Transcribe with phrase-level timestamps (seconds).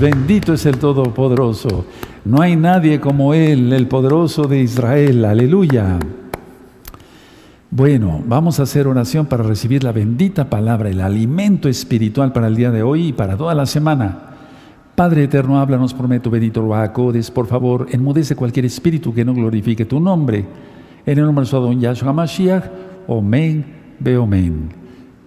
[0.00, 1.84] bendito es el Todopoderoso.
[2.24, 5.24] No hay nadie como Él, el poderoso de Israel.
[5.26, 5.98] Aleluya.
[7.70, 12.56] Bueno, vamos a hacer oración para recibir la bendita palabra, el alimento espiritual para el
[12.56, 14.30] día de hoy y para toda la semana.
[14.94, 19.84] Padre eterno, háblanos por medio bendito Bacodes, por favor, enmudece cualquier espíritu que no glorifique
[19.84, 20.46] tu nombre.
[21.04, 22.64] En el nombre de su Adón Yahshua Mashiach,
[23.06, 23.64] Omen,
[23.98, 24.81] Beomen.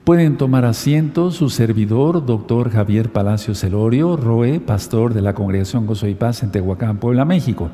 [0.05, 6.07] Pueden tomar asiento su servidor, doctor Javier Palacio Celorio, Roe, pastor de la Congregación Gozo
[6.07, 7.71] y Paz en Tehuacán, Puebla, México.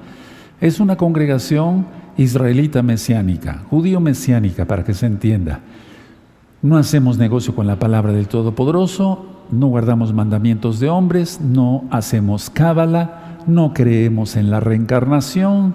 [0.61, 5.59] Es una congregación israelita mesiánica, judío mesiánica, para que se entienda.
[6.61, 12.49] No hacemos negocio con la palabra del Todopoderoso, no guardamos mandamientos de hombres, no hacemos
[12.49, 15.73] cábala, no creemos en la reencarnación,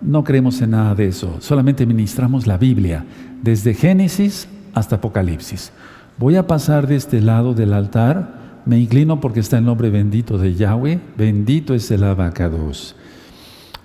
[0.00, 1.36] no creemos en nada de eso.
[1.40, 3.04] Solamente ministramos la Biblia,
[3.42, 5.70] desde Génesis hasta Apocalipsis.
[6.18, 10.36] Voy a pasar de este lado del altar, me inclino porque está el nombre bendito
[10.36, 12.96] de Yahweh, bendito es el abacados.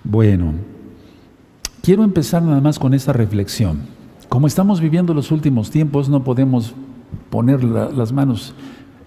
[0.02, 0.54] Bueno,
[1.80, 3.78] quiero empezar nada más con esta reflexión.
[4.28, 6.74] Como estamos viviendo los últimos tiempos, no podemos
[7.30, 8.52] poner las manos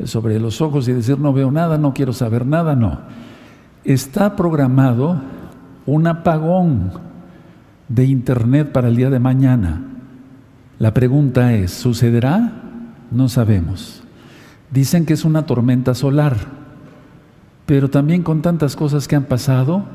[0.06, 3.02] sobre los ojos y decir no veo nada, no quiero saber nada, no.
[3.84, 5.22] Está programado
[5.86, 6.94] un apagón
[7.90, 9.82] de internet para el día de mañana.
[10.80, 12.67] La pregunta es, ¿sucederá?
[13.12, 14.04] No sabemos.
[14.72, 16.38] Dicen que es una tormenta solar,
[17.66, 19.86] pero también con tantas cosas que han pasado,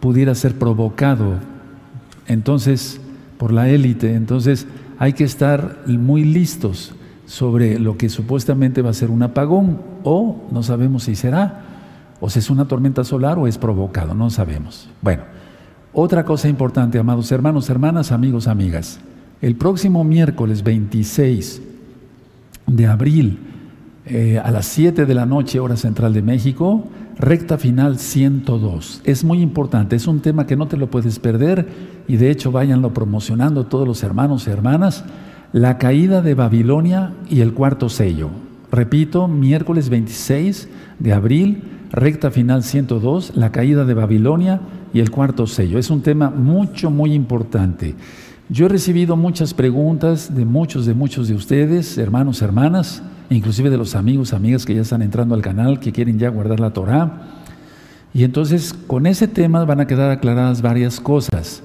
[0.00, 1.34] pudiera ser provocado
[2.26, 3.00] entonces
[3.38, 4.14] por la élite.
[4.14, 4.66] Entonces
[4.98, 6.94] hay que estar muy listos
[7.26, 11.62] sobre lo que supuestamente va a ser un apagón o no sabemos si será,
[12.20, 14.88] o si es una tormenta solar o es provocado, no sabemos.
[15.00, 15.22] Bueno,
[15.92, 19.00] otra cosa importante, amados hermanos, hermanas, amigos, amigas.
[19.40, 21.62] El próximo miércoles 26
[22.76, 23.38] de abril
[24.06, 26.84] eh, a las 7 de la noche, hora central de México,
[27.18, 29.02] recta final 102.
[29.04, 31.68] Es muy importante, es un tema que no te lo puedes perder
[32.08, 35.04] y de hecho váyanlo promocionando todos los hermanos y hermanas.
[35.52, 38.30] La caída de Babilonia y el cuarto sello.
[38.70, 40.68] Repito, miércoles 26
[41.00, 44.60] de abril, recta final 102, la caída de Babilonia
[44.94, 45.78] y el cuarto sello.
[45.78, 47.96] Es un tema mucho, muy importante.
[48.52, 53.00] Yo he recibido muchas preguntas de muchos, de muchos de ustedes, hermanos, hermanas,
[53.30, 56.58] inclusive de los amigos, amigas que ya están entrando al canal, que quieren ya guardar
[56.58, 57.28] la Torah.
[58.12, 61.62] Y entonces con ese tema van a quedar aclaradas varias cosas.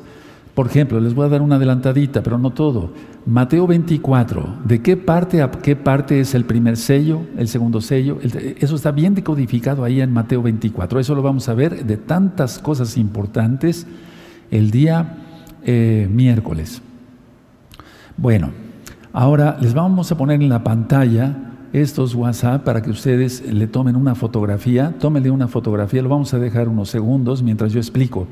[0.54, 2.92] Por ejemplo, les voy a dar una adelantadita, pero no todo.
[3.26, 8.20] Mateo 24, ¿de qué parte qué parte es el primer sello, el segundo sello?
[8.22, 11.00] Eso está bien decodificado ahí en Mateo 24.
[11.00, 13.88] Eso lo vamos a ver de tantas cosas importantes
[14.52, 15.25] el día
[15.66, 16.82] eh, miércoles.
[18.18, 18.52] Bueno,
[19.12, 21.36] ahora les vamos a poner en la pantalla
[21.74, 24.94] estos WhatsApp para que ustedes le tomen una fotografía.
[25.00, 28.28] Tómenle una fotografía, lo vamos a dejar unos segundos mientras yo explico.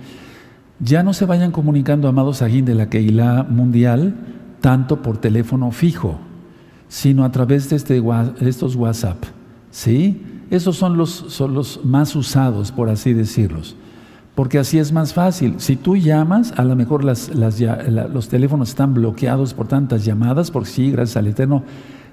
[0.80, 4.16] Ya no se vayan comunicando, amados Ajín de la Keilah Mundial,
[4.62, 6.20] tanto por teléfono fijo,
[6.88, 8.02] sino a través de, este,
[8.42, 9.24] estos WhatsApp.
[9.72, 10.22] ¿Sí?
[10.50, 13.76] Esos son los, son los más usados, por así decirlos
[14.36, 15.56] porque así es más fácil.
[15.58, 20.70] Si tú llamas, a lo mejor las, los teléfonos están bloqueados por tantas llamadas, porque
[20.70, 21.64] sí, gracias al Eterno,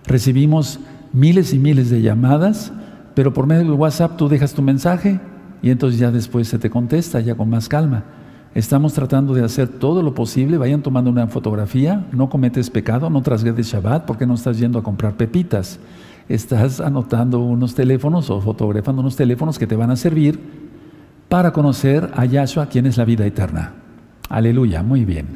[0.06, 0.80] recibimos
[1.12, 2.72] miles y miles de llamadas,
[3.14, 5.18] pero por medio del WhatsApp tú dejas tu mensaje
[5.62, 8.04] y entonces ya después se te contesta, ya con más calma.
[8.54, 13.22] Estamos tratando de hacer todo lo posible, vayan tomando una fotografía, no cometes pecado, no
[13.22, 15.78] trasgredes Shabbat, porque no estás yendo a comprar pepitas.
[16.28, 20.59] Estás anotando unos teléfonos o fotografando unos teléfonos que te van a servir
[21.30, 23.72] para conocer a Yahshua, quien es la vida eterna.
[24.28, 25.26] Aleluya, muy bien,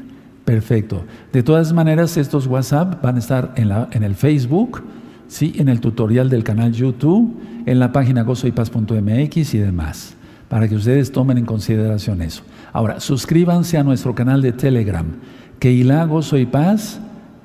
[0.45, 1.05] perfecto.
[1.33, 4.83] De todas maneras, estos WhatsApp van a estar en, la, en el Facebook,
[5.29, 5.55] ¿sí?
[5.57, 10.17] en el tutorial del canal YouTube, en la página gozoypaz.mx y demás,
[10.49, 12.43] para que ustedes tomen en consideración eso.
[12.73, 15.07] Ahora, suscríbanse a nuestro canal de Telegram,
[15.61, 16.37] Keilah Gozo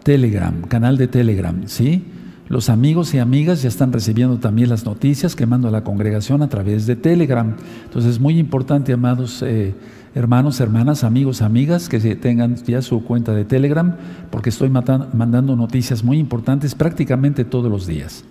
[0.02, 2.04] Telegram, canal de Telegram, ¿sí?
[2.50, 6.42] Los amigos y amigas ya están recibiendo también las noticias que mando a la congregación
[6.42, 7.56] a través de Telegram.
[7.85, 9.76] Entonces es muy importante, amados eh,
[10.16, 13.96] hermanos, hermanas, amigos, amigas, que tengan ya su cuenta de Telegram,
[14.32, 18.23] porque estoy mandando noticias muy importantes prácticamente todos los días.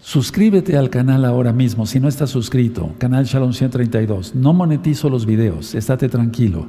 [0.00, 4.36] Suscríbete al canal ahora mismo, si no estás suscrito, canal Shalom 132.
[4.36, 6.66] No monetizo los videos, estate tranquilo.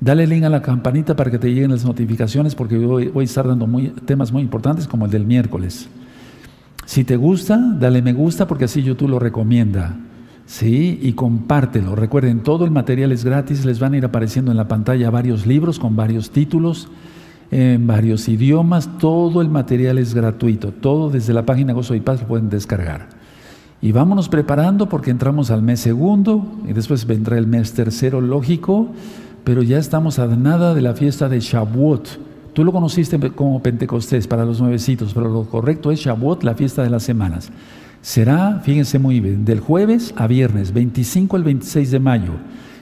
[0.00, 3.24] Dale link a la campanita para que te lleguen las notificaciones porque voy, voy a
[3.24, 3.68] estar dando
[4.04, 5.88] temas muy importantes como el del miércoles.
[6.86, 9.96] Si te gusta, dale me gusta porque así YouTube lo recomienda.
[10.46, 11.94] Sí, y compártelo.
[11.94, 15.46] Recuerden, todo el material es gratis, les van a ir apareciendo en la pantalla varios
[15.46, 16.88] libros con varios títulos,
[17.50, 22.22] en varios idiomas, todo el material es gratuito, todo desde la página Gozo y Paz
[22.22, 23.08] lo pueden descargar.
[23.82, 28.88] Y vámonos preparando porque entramos al mes segundo y después vendrá el mes tercero, lógico,
[29.44, 32.08] pero ya estamos a nada de la fiesta de Shavuot.
[32.52, 36.82] Tú lo conociste como Pentecostés para los nuevecitos, pero lo correcto es Shavuot, la fiesta
[36.82, 37.50] de las semanas.
[38.00, 42.32] Será, fíjense muy bien, del jueves a viernes, 25 al 26 de mayo.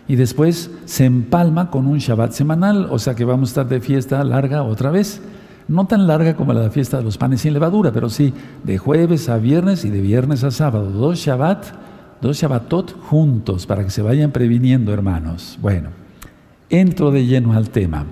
[0.08, 3.80] Y después se empalma con un Shabbat semanal, o sea que vamos a estar de
[3.80, 5.20] fiesta larga otra vez.
[5.68, 8.32] No tan larga como la fiesta de los panes sin levadura, pero sí
[8.62, 10.90] de jueves a viernes y de viernes a sábado.
[10.90, 11.66] Dos Shabbat,
[12.20, 15.58] dos Shabbatot juntos para que se vayan previniendo, hermanos.
[15.60, 15.88] Bueno,
[16.70, 18.06] entro de lleno al tema.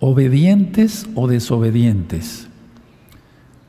[0.00, 2.48] ¿Obedientes o desobedientes?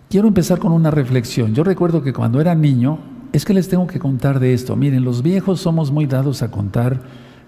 [0.10, 1.54] Quiero empezar con una reflexión.
[1.54, 3.00] Yo recuerdo que cuando era niño,
[3.32, 4.76] es que les tengo que contar de esto.
[4.76, 7.02] Miren, los viejos somos muy dados a contar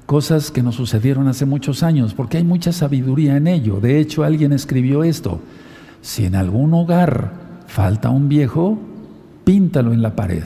[0.05, 3.79] cosas que nos sucedieron hace muchos años, porque hay mucha sabiduría en ello.
[3.79, 5.41] De hecho, alguien escribió esto.
[6.01, 7.33] Si en algún hogar
[7.67, 8.77] falta un viejo,
[9.43, 10.43] píntalo en la pared.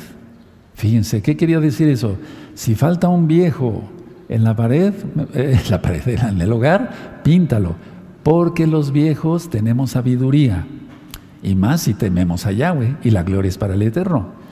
[0.75, 2.17] Fíjense, ¿qué quería decir eso?
[2.53, 3.83] Si falta un viejo
[4.29, 4.93] en la pared,
[5.33, 7.75] eh, en la pared, en el hogar, píntalo,
[8.23, 10.65] porque los viejos tenemos sabiduría.
[11.43, 14.45] Y más si tememos a Yahweh, y la gloria es para el Eterno.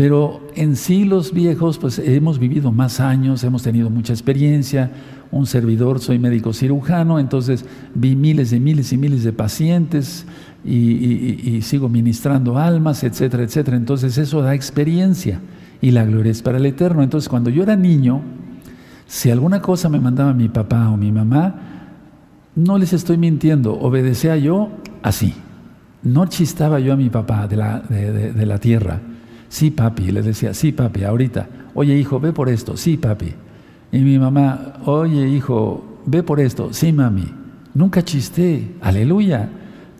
[0.00, 4.90] Pero en sí los viejos, pues hemos vivido más años, hemos tenido mucha experiencia.
[5.30, 10.24] Un servidor, soy médico cirujano, entonces vi miles y miles y miles de pacientes
[10.64, 13.76] y, sigo ministrando almas, etcétera, etcétera.
[13.76, 15.38] Entonces eso da experiencia
[15.82, 17.02] y la gloria es para el Eterno.
[17.02, 18.22] Entonces cuando yo era niño,
[19.10, 21.54] si alguna cosa me mandaba mi papá o mi mamá,
[22.54, 24.68] no les estoy mintiendo, obedecía yo
[25.02, 25.34] así.
[26.04, 29.00] No chistaba yo a mi papá de la, de la tierra
[29.50, 30.12] Sí, papi.
[30.12, 31.48] le decía, sí, papi, ahorita.
[31.74, 32.76] Oye, hijo, ve por esto.
[32.76, 33.34] Sí, papi.
[33.90, 36.72] Y mi mamá, oye, hijo, ve por esto.
[36.72, 37.26] Sí, mami.
[37.74, 38.76] Nunca chisté.
[38.80, 39.48] Aleluya.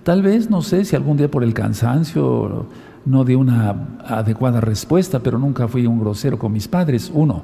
[0.05, 2.67] Tal vez, no sé si algún día por el cansancio
[3.05, 3.75] no di una
[4.06, 7.11] adecuada respuesta, pero nunca fui un grosero con mis padres.
[7.13, 7.43] Uno.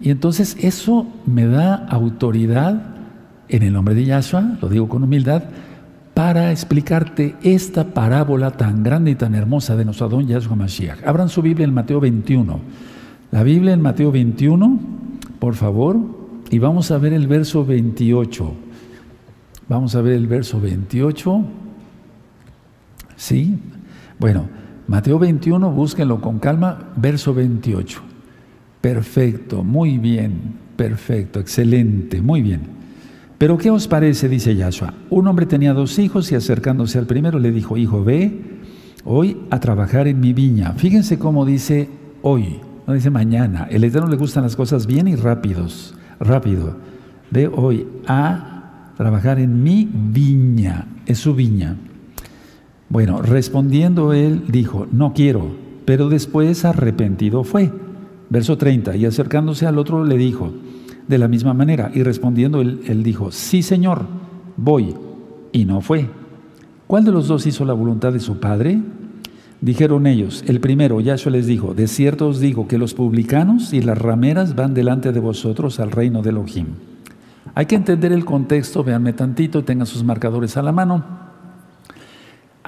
[0.00, 2.96] Y entonces eso me da autoridad
[3.48, 5.44] en el nombre de Yahshua, lo digo con humildad,
[6.14, 11.06] para explicarte esta parábola tan grande y tan hermosa de nuestro Adón Yahshua Mashiach.
[11.06, 12.60] Abran su Biblia en Mateo 21.
[13.32, 14.78] La Biblia en Mateo 21,
[15.38, 15.98] por favor,
[16.50, 18.54] y vamos a ver el verso 28.
[19.68, 21.44] Vamos a ver el verso 28.
[23.16, 23.58] ¿Sí?
[24.18, 24.48] Bueno,
[24.86, 28.05] Mateo 21, búsquenlo con calma, verso 28.
[28.80, 32.76] Perfecto, muy bien, perfecto, excelente, muy bien.
[33.38, 34.28] Pero ¿qué os parece?
[34.28, 34.94] dice Yahshua.
[35.10, 38.40] Un hombre tenía dos hijos y acercándose al primero le dijo, hijo, ve
[39.04, 40.72] hoy a trabajar en mi viña.
[40.72, 41.88] Fíjense cómo dice
[42.22, 43.68] hoy, no dice mañana.
[43.70, 46.76] El Eterno le gustan las cosas bien y rápidos, rápido.
[47.30, 51.76] Ve hoy a trabajar en mi viña, es su viña.
[52.88, 57.70] Bueno, respondiendo él dijo, no quiero, pero después arrepentido fue.
[58.28, 60.52] Verso 30, y acercándose al otro le dijo,
[61.06, 61.90] de la misma manera.
[61.94, 64.06] Y respondiendo él, dijo, sí Señor,
[64.56, 64.94] voy.
[65.52, 66.08] Y no fue.
[66.86, 68.80] ¿Cuál de los dos hizo la voluntad de su padre?
[69.60, 73.80] Dijeron ellos, el primero, Yahshua les dijo, de cierto os digo que los publicanos y
[73.80, 76.66] las rameras van delante de vosotros al reino de Elohim.
[77.54, 81.25] Hay que entender el contexto, véanme tantito, tengan sus marcadores a la mano.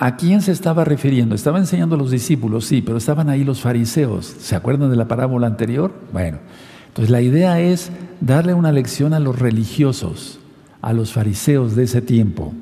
[0.01, 1.35] ¿A quién se estaba refiriendo?
[1.35, 4.27] Estaba enseñando a los discípulos, sí, pero estaban ahí los fariseos.
[4.27, 5.93] ¿Se acuerdan de la parábola anterior?
[6.13, 6.39] Bueno,
[6.87, 10.39] entonces la idea es darle una lección a los religiosos,
[10.83, 12.53] a los fariseos de ese tiempo.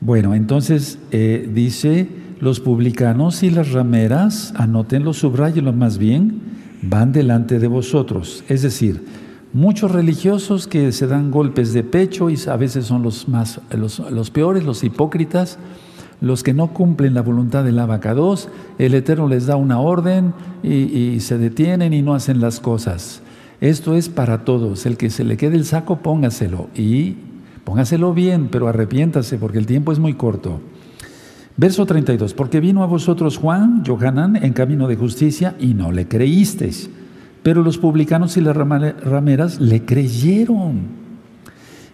[0.00, 2.08] Bueno, entonces eh, dice,
[2.40, 6.40] los publicanos y las rameras, anótenlo, subrayenlo más bien,
[6.82, 8.42] van delante de vosotros.
[8.48, 9.04] Es decir,
[9.52, 14.30] muchos religiosos que se dan golpes de pecho y a veces son los, más, los,
[14.30, 15.58] peores, los hipócritas,
[16.20, 18.48] los que no cumplen la voluntad del abacados,
[18.78, 23.22] el Eterno les da una orden y se detienen y no hacen las cosas.
[23.60, 24.86] Esto es para todos.
[24.86, 26.68] El que se le quede el saco, póngaselo.
[26.74, 27.16] Y
[27.64, 30.60] póngaselo bien, pero arrepiéntase porque el tiempo es muy corto.
[31.56, 32.34] Verso 32.
[32.34, 36.90] Porque vino a vosotros Juan, Johanan, en camino de justicia y no le creísteis.
[37.42, 40.98] Pero los publicanos y las rameras le creyeron.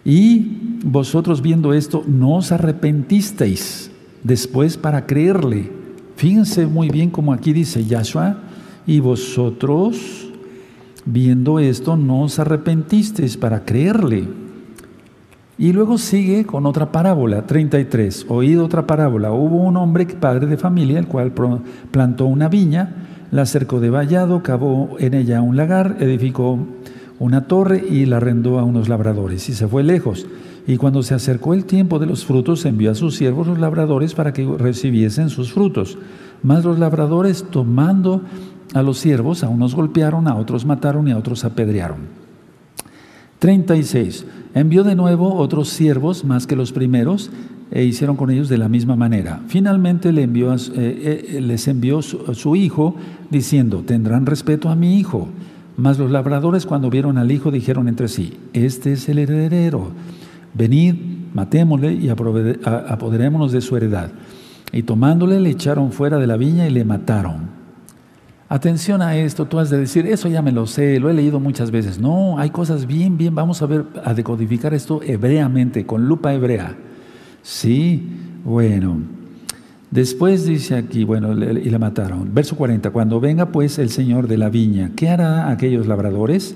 [0.03, 3.91] Y vosotros viendo esto, no os arrepentisteis
[4.25, 5.71] después para creerle.
[6.17, 8.37] Fíjense muy bien como aquí dice Yahshua,
[8.87, 10.25] y vosotros
[11.05, 14.27] viendo esto, no os arrepentisteis para creerle.
[15.57, 18.25] Y luego sigue con otra parábola, 33.
[18.27, 19.31] Oído otra parábola.
[19.31, 21.31] Hubo un hombre, padre de familia, el cual
[21.91, 26.59] plantó una viña, la cercó de vallado, cavó en ella un lagar, edificó
[27.19, 30.27] una torre y la arrendó a unos labradores y se fue lejos.
[30.67, 34.13] Y cuando se acercó el tiempo de los frutos, envió a sus siervos los labradores
[34.13, 35.97] para que recibiesen sus frutos.
[36.41, 38.21] Mas los labradores, tomando
[38.73, 42.25] a los siervos, a unos golpearon, a otros mataron y a otros apedrearon.
[43.39, 44.25] 36.
[44.55, 47.29] Envió de nuevo otros siervos más que los primeros
[47.71, 49.41] e hicieron con ellos de la misma manera.
[49.47, 52.95] Finalmente le envió eh, eh, les envió su, hijo
[53.29, 55.27] diciendo, tendrán respeto a mi hijo.
[55.77, 59.91] Mas los labradores cuando vieron al hijo dijeron entre sí, este es el heredero,
[60.55, 60.95] venid,
[61.33, 64.11] matémosle y apoderémonos de su heredad.
[64.71, 67.55] Y tomándole le echaron fuera de la viña y le mataron.
[68.47, 71.39] Atención a esto, tú has de decir, eso ya me lo sé, lo he leído
[71.39, 71.99] muchas veces.
[71.99, 76.75] No, hay cosas bien, bien, vamos a ver, a decodificar esto hebreamente, con lupa hebrea.
[77.41, 78.07] Sí,
[78.43, 78.97] bueno.
[79.89, 82.33] Después dice aquí, bueno, y la mataron.
[82.33, 86.55] Verso 40, cuando venga pues el Señor de la viña, ¿qué hará aquellos labradores?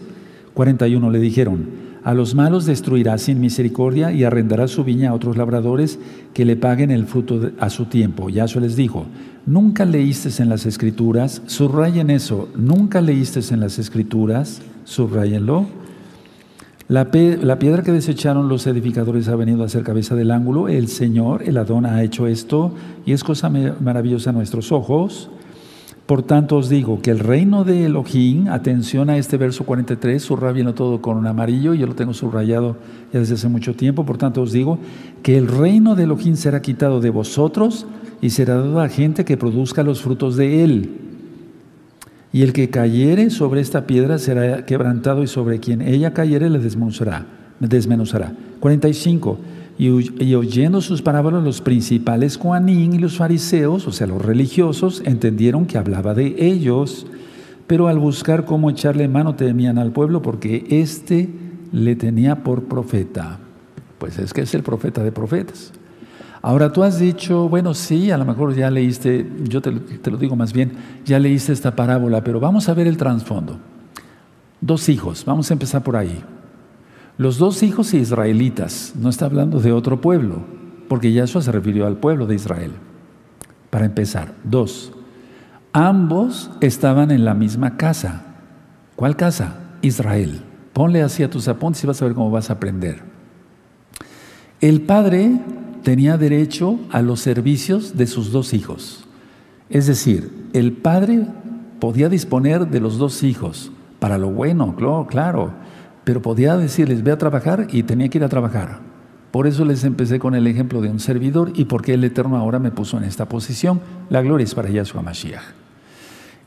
[0.54, 1.66] 41 le dijeron,
[2.04, 6.00] a los malos destruirá sin misericordia y arrendará su viña a otros labradores
[6.34, 8.30] que le paguen el fruto a su tiempo.
[8.30, 9.06] Yahshua les dijo,
[9.46, 15.66] nunca leíste en las escrituras, subrayen eso, nunca leíste en las escrituras, subrayenlo.
[16.88, 20.88] La, la, piedra que desecharon los edificadores ha venido a ser cabeza del ángulo, el
[20.88, 22.74] Señor, el Adón, ha hecho esto
[23.06, 25.30] y es cosa maravillosa a nuestros ojos.
[26.10, 30.74] Por tanto os digo que el reino de Elohim, atención a este verso 43, subrayenlo
[30.74, 32.78] todo con un amarillo, yo lo tengo subrayado
[33.14, 34.80] ya desde hace mucho tiempo, por tanto os digo
[35.22, 37.86] que el reino de Elohim será quitado de vosotros
[38.22, 40.98] y será dado a gente que produzca los frutos de él.
[42.34, 46.58] Y el que cayere sobre esta piedra será quebrantado y sobre quien ella cayere le
[46.58, 47.28] desmenuzará.
[47.60, 48.34] desmenuzará.
[48.60, 49.38] 45.
[49.80, 55.66] Y, oyendo sus parábolas, los principales Juanín y los fariseos, o sea, los religiosos, entendieron
[55.66, 57.08] que hablaba de ellos,
[57.66, 61.30] pero al buscar cómo echarle mano temían al pueblo porque éste
[61.72, 63.40] le tenía por profeta.
[64.00, 65.72] Pues es que es el profeta de profetas.
[66.42, 70.18] Ahora tú has dicho, bueno, sí, a lo mejor ya leíste, yo te, te lo
[70.18, 70.74] digo más bien,
[71.06, 73.58] ya leíste esta parábola, pero vamos a ver el trasfondo.
[74.60, 76.22] Dos hijos, vamos a empezar por ahí.
[77.20, 80.38] Los dos hijos israelitas, no está hablando de otro pueblo,
[80.88, 82.72] porque Yahshua se refirió al pueblo de Israel.
[83.70, 84.94] Para empezar, dos,
[85.74, 88.24] ambos estaban en la misma casa.
[88.96, 89.58] ¿Cuál casa?
[89.82, 90.44] Israel.
[90.72, 93.02] Ponle así a tus apuntes y vas a ver cómo vas a aprender.
[94.62, 95.42] El padre
[95.84, 99.04] tenía derecho a los servicios de sus dos hijos.
[99.70, 101.28] Es decir, el padre
[101.82, 104.74] podía disponer de los dos hijos para lo bueno,
[105.10, 105.68] claro
[106.10, 108.80] pero podía decirles, ve a trabajar y tenía que ir a trabajar.
[109.30, 112.58] Por eso les empecé con el ejemplo de un servidor y porque el Eterno ahora
[112.58, 113.80] me puso en esta posición.
[114.10, 115.44] La gloria es para Yahshua Mashiach.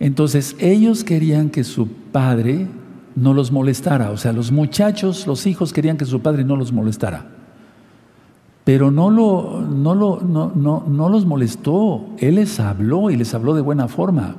[0.01, 2.67] Entonces, ellos querían que su padre
[3.15, 4.11] no los molestara.
[4.11, 7.27] O sea, los muchachos, los hijos querían que su padre no los molestara.
[8.65, 12.05] Pero no, lo, no, lo, no, no, no los molestó.
[12.19, 14.35] Él les habló y les habló de buena forma.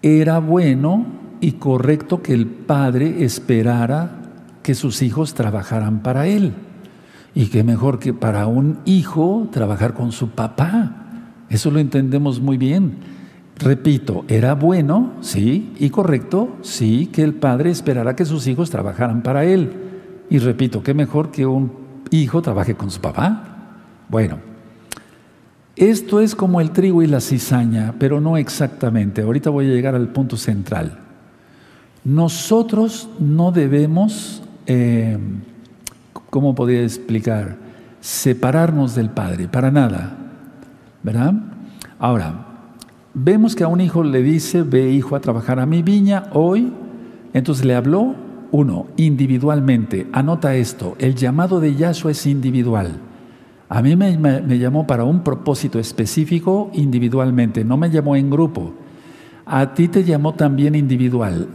[0.00, 4.22] Era bueno y correcto que el padre esperara
[4.62, 6.54] que sus hijos trabajaran para él.
[7.34, 11.06] Y qué mejor que para un hijo trabajar con su papá.
[11.48, 12.94] Eso lo entendemos muy bien.
[13.58, 19.22] Repito, era bueno, sí, y correcto, sí, que el padre esperara que sus hijos trabajaran
[19.22, 19.72] para él.
[20.28, 21.72] Y repito, qué mejor que un
[22.10, 23.44] hijo trabaje con su papá.
[24.08, 24.38] Bueno,
[25.76, 29.22] esto es como el trigo y la cizaña, pero no exactamente.
[29.22, 31.05] Ahorita voy a llegar al punto central.
[32.06, 35.18] Nosotros no debemos, eh,
[36.30, 37.56] ¿cómo podría explicar?
[37.98, 40.16] Separarnos del Padre, para nada.
[41.02, 41.34] ¿Verdad?
[41.98, 42.46] Ahora,
[43.12, 46.72] vemos que a un hijo le dice, ve hijo a trabajar a mi viña hoy.
[47.32, 48.14] Entonces le habló,
[48.52, 50.06] uno, individualmente.
[50.12, 53.00] Anota esto, el llamado de Yahshua es individual.
[53.68, 58.74] A mí me, me llamó para un propósito específico individualmente, no me llamó en grupo.
[59.44, 61.48] A ti te llamó también individual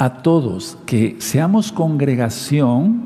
[0.00, 3.02] a todos que seamos congregación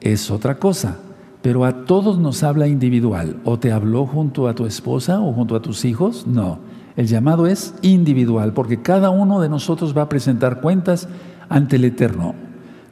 [0.00, 0.96] es otra cosa,
[1.42, 3.36] pero a todos nos habla individual.
[3.44, 6.26] ¿O te habló junto a tu esposa o junto a tus hijos?
[6.26, 6.58] No.
[6.96, 11.06] El llamado es individual, porque cada uno de nosotros va a presentar cuentas
[11.50, 12.34] ante el Eterno.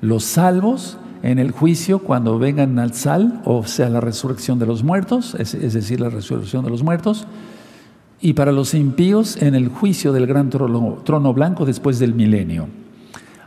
[0.02, 4.84] Los salvos en el juicio cuando vengan al sal, o sea, la resurrección de los
[4.84, 7.26] muertos, es, decir, la resurrección de los muertos,
[8.20, 12.68] y para los impíos en el juicio del gran trono, blanco después del milenio.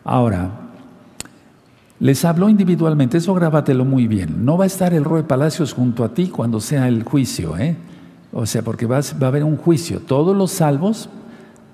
[0.03, 0.51] Ahora,
[1.99, 4.45] les habló individualmente, eso grábatelo muy bien.
[4.45, 7.77] No va a estar el Roe Palacios junto a ti cuando sea el juicio, ¿eh?
[8.33, 10.01] O sea, porque va, a haber un juicio.
[10.01, 11.07] Todos los salvos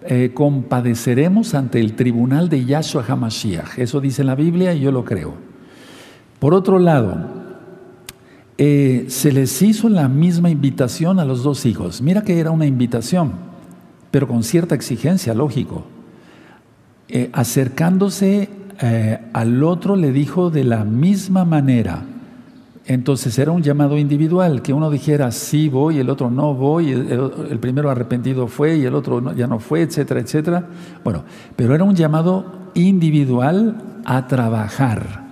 [0.03, 3.79] eh, compadeceremos ante el tribunal de Yahshua HaMashiach.
[3.79, 5.33] Eso dice la Biblia y yo lo creo.
[6.37, 7.17] Por otro lado,
[8.57, 12.01] eh, se les hizo la misma invitación a los dos hijos.
[12.01, 13.49] Mira que era una invitación.
[14.11, 15.85] pero con cierta exigencia, lógico.
[17.09, 18.49] Eh, acercándose
[18.81, 22.03] eh, al otro le dijo de la misma manera.
[22.85, 27.59] Entonces era un llamado individual, que uno dijera sí voy, el otro no voy, el,
[27.59, 30.65] primero arrepentido fue y el otro ya no fue, etcétera, etcétera.
[31.03, 31.23] Bueno,
[31.55, 35.29] pero era un llamado individual a trabajar.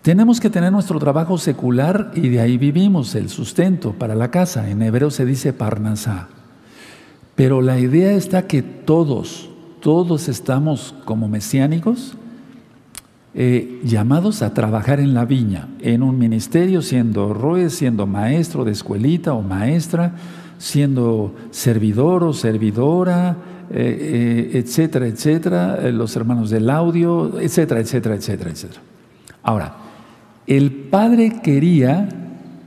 [0.00, 4.70] Tenemos que tener nuestro trabajo secular y de ahí vivimos, el sustento para la casa.
[4.70, 6.28] En hebreo se dice parnasá.
[7.34, 9.50] Pero la idea está que todos,
[9.84, 12.16] todos estamos como mesiánicos
[13.34, 18.72] eh, llamados a trabajar en la viña, en un ministerio, siendo roe, siendo maestro de
[18.72, 20.14] escuelita o maestra,
[20.56, 23.36] siendo servidor o servidora,
[23.70, 28.80] eh, eh, etcétera, etcétera, los hermanos del audio, etcétera, etcétera, etcétera, etcétera.
[29.42, 29.76] Ahora,
[30.46, 32.08] el Padre quería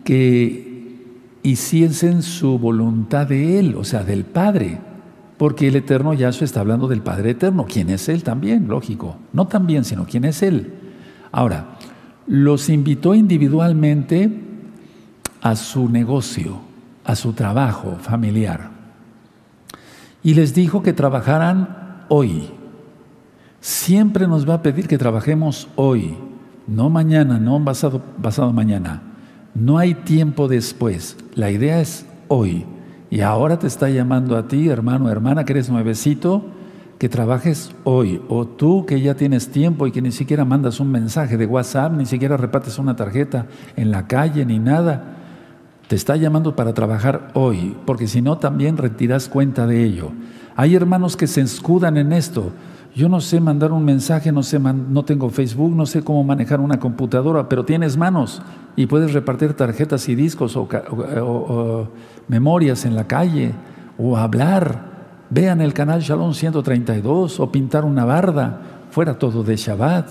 [0.03, 1.00] que
[1.41, 4.86] hiciesen su voluntad de Él, o sea, del Padre.
[5.38, 7.65] Porque el eterno Yahshua está hablando del Padre eterno.
[7.67, 8.67] ¿Quién es Él también?
[8.67, 9.17] Lógico.
[9.34, 10.74] No también, sino quién es Él.
[11.32, 11.77] Ahora,
[12.25, 14.32] los invitó individualmente
[15.41, 16.60] a su negocio,
[17.06, 18.72] a su trabajo familiar.
[20.24, 22.50] Y les dijo que trabajaran hoy.
[23.62, 26.17] Siempre nos va a pedir que trabajemos hoy,
[26.67, 29.01] no mañana, no pasado, pasado mañana.
[29.56, 31.17] No hay tiempo después.
[31.34, 32.65] La idea es hoy.
[33.09, 36.43] Y ahora te está llamando a ti, hermano, hermana, que eres nuevecito,
[36.97, 38.21] que trabajes hoy.
[38.27, 41.93] O tú que ya tienes tiempo y que ni siquiera mandas un mensaje de WhatsApp,
[41.93, 43.45] ni siquiera repartes una tarjeta
[43.75, 45.15] en la calle, ni nada.
[45.87, 50.11] Te está llamando para trabajar hoy, porque si no también retiras cuenta de ello.
[50.57, 52.51] Hay hermanos que se escudan en esto.
[52.98, 56.60] Yo no sé mandar un mensaje, no, sé no tengo Facebook, no sé cómo manejar
[56.60, 58.42] una computadora, pero tienes manos
[58.75, 61.88] y puedes repartir tarjetas y discos o,
[62.27, 63.54] memorias en la calle
[64.00, 65.27] o hablar.
[65.30, 70.10] Vean el canal Shalom 132 o pintar una barda, fuera todo de Shabbat.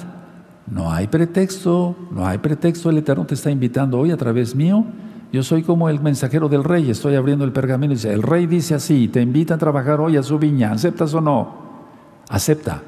[0.71, 2.91] No hay pretexto, no hay pretexto.
[2.91, 4.85] El Eterno te está invitando hoy a través mío.
[5.33, 8.47] Yo soy como el mensajero del rey, estoy abriendo el pergamino y dice, el rey
[8.47, 11.66] dice así, te invita a trabajar hoy a su viña, ¿aceptas o no?
[12.29, 12.83] Acepta,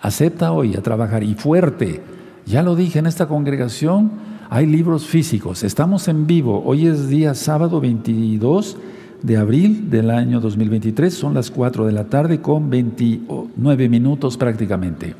[0.00, 2.00] acepta hoy a trabajar y fuerte.
[2.46, 4.10] Ya lo dije en esta congregación,
[4.48, 5.62] hay libros físicos.
[5.62, 6.62] Estamos en vivo.
[6.64, 8.76] Hoy es día sábado 22
[9.22, 11.12] de abril del año 2023.
[11.12, 15.14] Son las 4 de la tarde con 29 minutos prácticamente.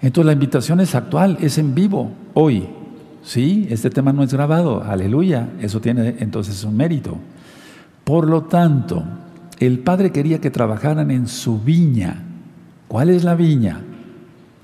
[0.00, 2.66] Entonces la invitación es actual, es en vivo, hoy.
[3.22, 4.82] Sí, este tema no es grabado.
[4.82, 5.48] Aleluya.
[5.60, 7.16] Eso tiene entonces un mérito.
[8.04, 9.02] Por lo tanto,
[9.58, 12.22] el padre quería que trabajaran en su viña.
[12.88, 13.80] ¿Cuál es la viña?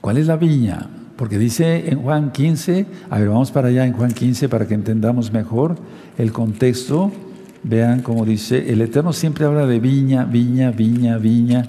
[0.01, 0.89] ¿Cuál es la viña?
[1.17, 4.75] Porque dice en Juan 15, a ver, vamos para allá en Juan 15 para que
[4.75, 5.77] entendamos mejor
[6.19, 7.13] el contexto.
[7.63, 11.65] Vean cómo dice, el Eterno siempre habla de viña, viña, viña, viña.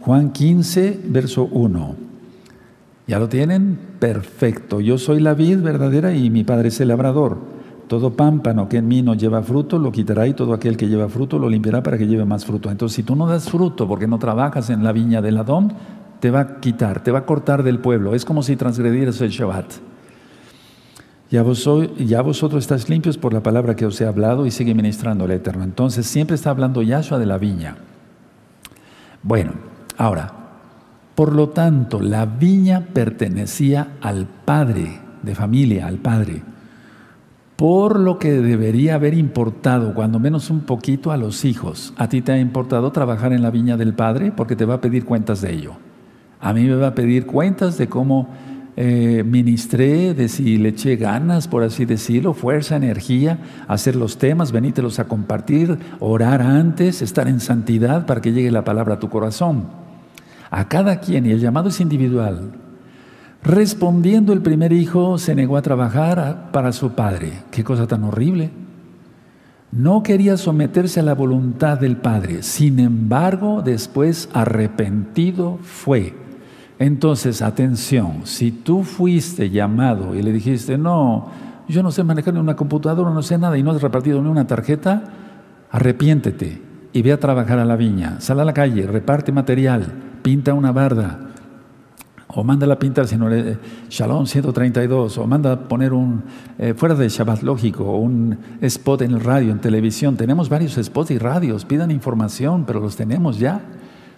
[0.00, 1.96] Juan 15, verso 1.
[3.06, 3.78] ¿Ya lo tienen?
[3.98, 4.80] Perfecto.
[4.80, 7.57] Yo soy la vid verdadera y mi Padre es el labrador.
[7.88, 11.08] Todo pámpano que en mí no lleva fruto lo quitará y todo aquel que lleva
[11.08, 12.70] fruto lo limpiará para que lleve más fruto.
[12.70, 15.72] Entonces, si tú no das fruto porque no trabajas en la viña del Adón,
[16.20, 18.14] te va a quitar, te va a cortar del pueblo.
[18.14, 19.72] Es como si transgredieras el Shabbat.
[21.30, 25.30] Ya, vosotros estáis limpios por la palabra que os he hablado y sigue ministrando el
[25.30, 25.64] Eterno.
[25.64, 27.76] Entonces, siempre está hablando Yahshua de la viña.
[29.22, 29.52] Bueno,
[29.96, 30.32] ahora,
[31.14, 36.42] por lo tanto, la viña pertenecía al padre de familia, al padre
[37.58, 41.92] por lo que debería haber importado, cuando menos un poquito, a los hijos.
[41.96, 44.30] ¿A ti te ha importado trabajar en la viña del Padre?
[44.30, 45.72] Porque te va a pedir cuentas de ello.
[46.38, 48.28] A mí me va a pedir cuentas de cómo
[48.76, 54.52] eh, ministré, de si le eché ganas, por así decirlo, fuerza, energía, hacer los temas,
[54.52, 59.08] venítelos a compartir, orar antes, estar en santidad para que llegue la palabra a tu
[59.08, 59.64] corazón.
[60.52, 62.52] A cada quien, y el llamado es individual,
[63.42, 67.44] Respondiendo el primer hijo, se negó a trabajar para su padre.
[67.50, 68.50] Qué cosa tan horrible.
[69.70, 72.42] No quería someterse a la voluntad del padre.
[72.42, 76.14] Sin embargo, después arrepentido fue.
[76.78, 81.28] Entonces, atención, si tú fuiste llamado y le dijiste, no,
[81.68, 84.28] yo no sé manejar ni una computadora, no sé nada y no has repartido ni
[84.28, 85.04] una tarjeta,
[85.70, 88.20] arrepiéntete y ve a trabajar a la viña.
[88.20, 91.27] Sal a la calle, reparte material, pinta una barda,
[92.28, 93.56] o manda a pintar, sino eh,
[93.88, 96.22] Shalom 132, o manda poner un,
[96.58, 100.16] eh, fuera de Shabbat lógico, un spot en radio, en televisión.
[100.16, 103.62] Tenemos varios spots y radios, pidan información, pero los tenemos ya.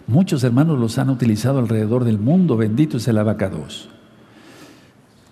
[0.07, 3.89] Muchos hermanos los han utilizado alrededor del mundo, bendito es el abacados.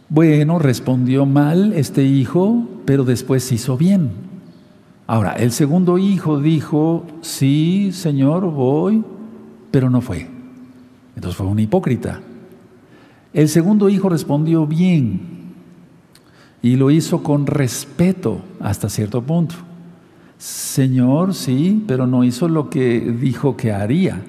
[0.07, 4.09] Bueno, respondió mal este hijo, pero después hizo bien.
[5.05, 9.03] Ahora, el segundo hijo dijo, sí, Señor, voy,
[9.69, 10.27] pero no fue.
[11.15, 12.21] Entonces fue un hipócrita.
[13.33, 15.21] El segundo hijo respondió bien
[16.61, 19.55] y lo hizo con respeto hasta cierto punto.
[20.37, 24.21] Señor, sí, pero no hizo lo que dijo que haría.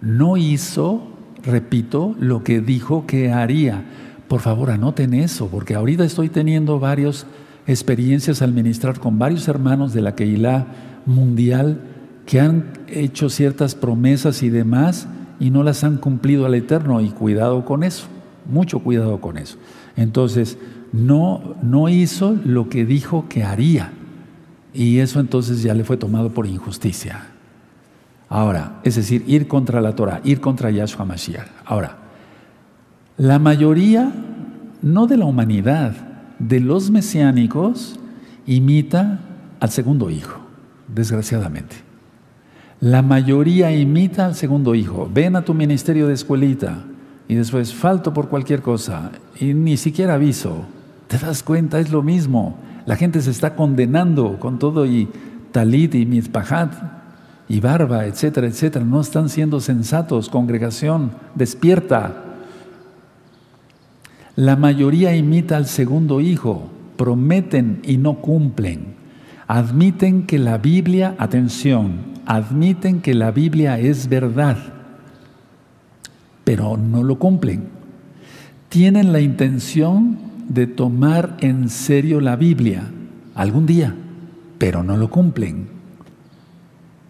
[0.00, 1.02] No hizo,
[1.42, 3.84] repito, lo que dijo que haría.
[4.28, 7.26] Por favor, anoten eso, porque ahorita estoy teniendo varias
[7.66, 10.66] experiencias al ministrar con varios hermanos de la Keilah
[11.06, 11.80] mundial
[12.26, 15.08] que han hecho ciertas promesas y demás
[15.40, 18.06] y no las han cumplido al Eterno y cuidado con eso,
[18.48, 19.58] mucho cuidado con eso.
[19.96, 20.58] Entonces,
[20.92, 23.92] no, no hizo lo que dijo que haría.
[24.72, 27.26] Y eso entonces ya le fue tomado por injusticia.
[28.28, 31.46] Ahora, es decir, ir contra la Torah, ir contra Yahshua Mashiach.
[31.64, 31.96] Ahora,
[33.16, 34.12] la mayoría,
[34.82, 35.94] no de la humanidad,
[36.38, 37.98] de los mesiánicos,
[38.46, 39.20] imita
[39.60, 40.40] al segundo hijo,
[40.92, 41.76] desgraciadamente.
[42.80, 45.10] La mayoría imita al segundo hijo.
[45.12, 46.84] Ven a tu ministerio de escuelita
[47.28, 50.64] y después falto por cualquier cosa y ni siquiera aviso.
[51.08, 51.78] ¿Te das cuenta?
[51.78, 52.58] Es lo mismo.
[52.86, 55.08] La gente se está condenando con todo y
[55.52, 56.72] talit y mitpahat
[57.48, 58.84] y barba, etcétera, etcétera.
[58.84, 62.24] No están siendo sensatos, congregación, despierta.
[64.36, 68.96] La mayoría imita al segundo hijo, prometen y no cumplen.
[69.48, 74.58] Admiten que la Biblia, atención, admiten que la Biblia es verdad,
[76.46, 77.64] pero no lo cumplen.
[78.68, 80.16] Tienen la intención
[80.48, 82.84] de tomar en serio la Biblia
[83.34, 83.96] algún día,
[84.56, 85.66] pero no lo cumplen.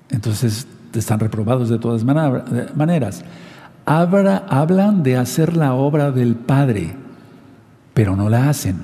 [0.08, 3.24] Entonces están reprobados de todas maneras.
[3.84, 6.96] hablan de hacer la obra del Padre,
[7.92, 8.76] pero no la hacen.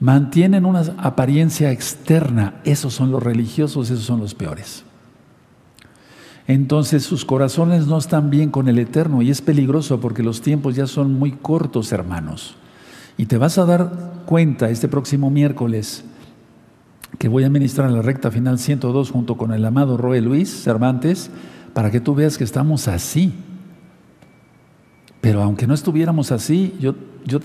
[0.00, 2.54] Mantienen una apariencia externa.
[2.64, 4.82] Esos son los religiosos, esos son los peores.
[6.50, 10.74] Entonces sus corazones no están bien con el Eterno y es peligroso porque los tiempos
[10.74, 12.56] ya son muy cortos, hermanos.
[13.16, 16.04] Y te vas a dar cuenta este próximo miércoles
[17.18, 20.64] que voy a ministrar en la recta final 102 junto con el amado Roe Luis
[20.64, 21.30] Cervantes
[21.72, 23.32] para que tú veas que estamos así.
[25.20, 27.38] Pero aunque no estuviéramos así, yo, yo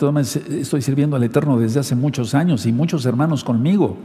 [0.49, 3.97] estoy sirviendo al Eterno desde hace muchos años y muchos hermanos conmigo.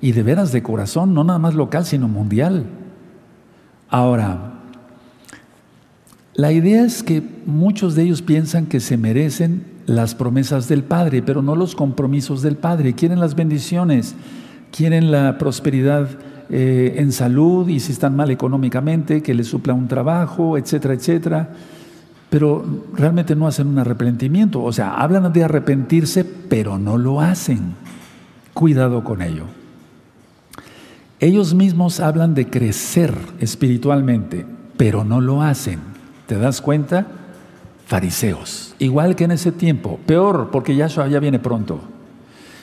[0.00, 2.66] Y de veras de corazón, no nada más local, sino mundial.
[3.90, 4.52] Ahora,
[6.34, 11.22] la idea es que muchos de ellos piensan que se merecen las promesas del Padre,
[11.22, 12.94] pero no los compromisos del Padre.
[12.94, 14.14] Quieren las bendiciones,
[14.70, 16.08] quieren la prosperidad
[16.48, 21.50] eh, en salud y si están mal económicamente, que les supla un trabajo, etcétera, etcétera.
[22.30, 24.62] Pero realmente no hacen un arrepentimiento.
[24.62, 27.74] O sea, hablan de arrepentirse, pero no lo hacen.
[28.54, 29.59] Cuidado con ello.
[31.20, 35.78] Ellos mismos hablan de crecer espiritualmente, pero no lo hacen.
[36.26, 37.06] ¿Te das cuenta?
[37.90, 41.80] fariseos, igual que en ese tiempo, peor porque Yahshua ya viene pronto.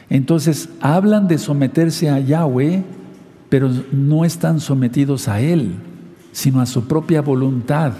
[0.10, 2.86] Entonces hablan de someterse a Yahweh,
[3.50, 5.74] pero no están sometidos a Él,
[6.32, 7.92] sino a su propia voluntad.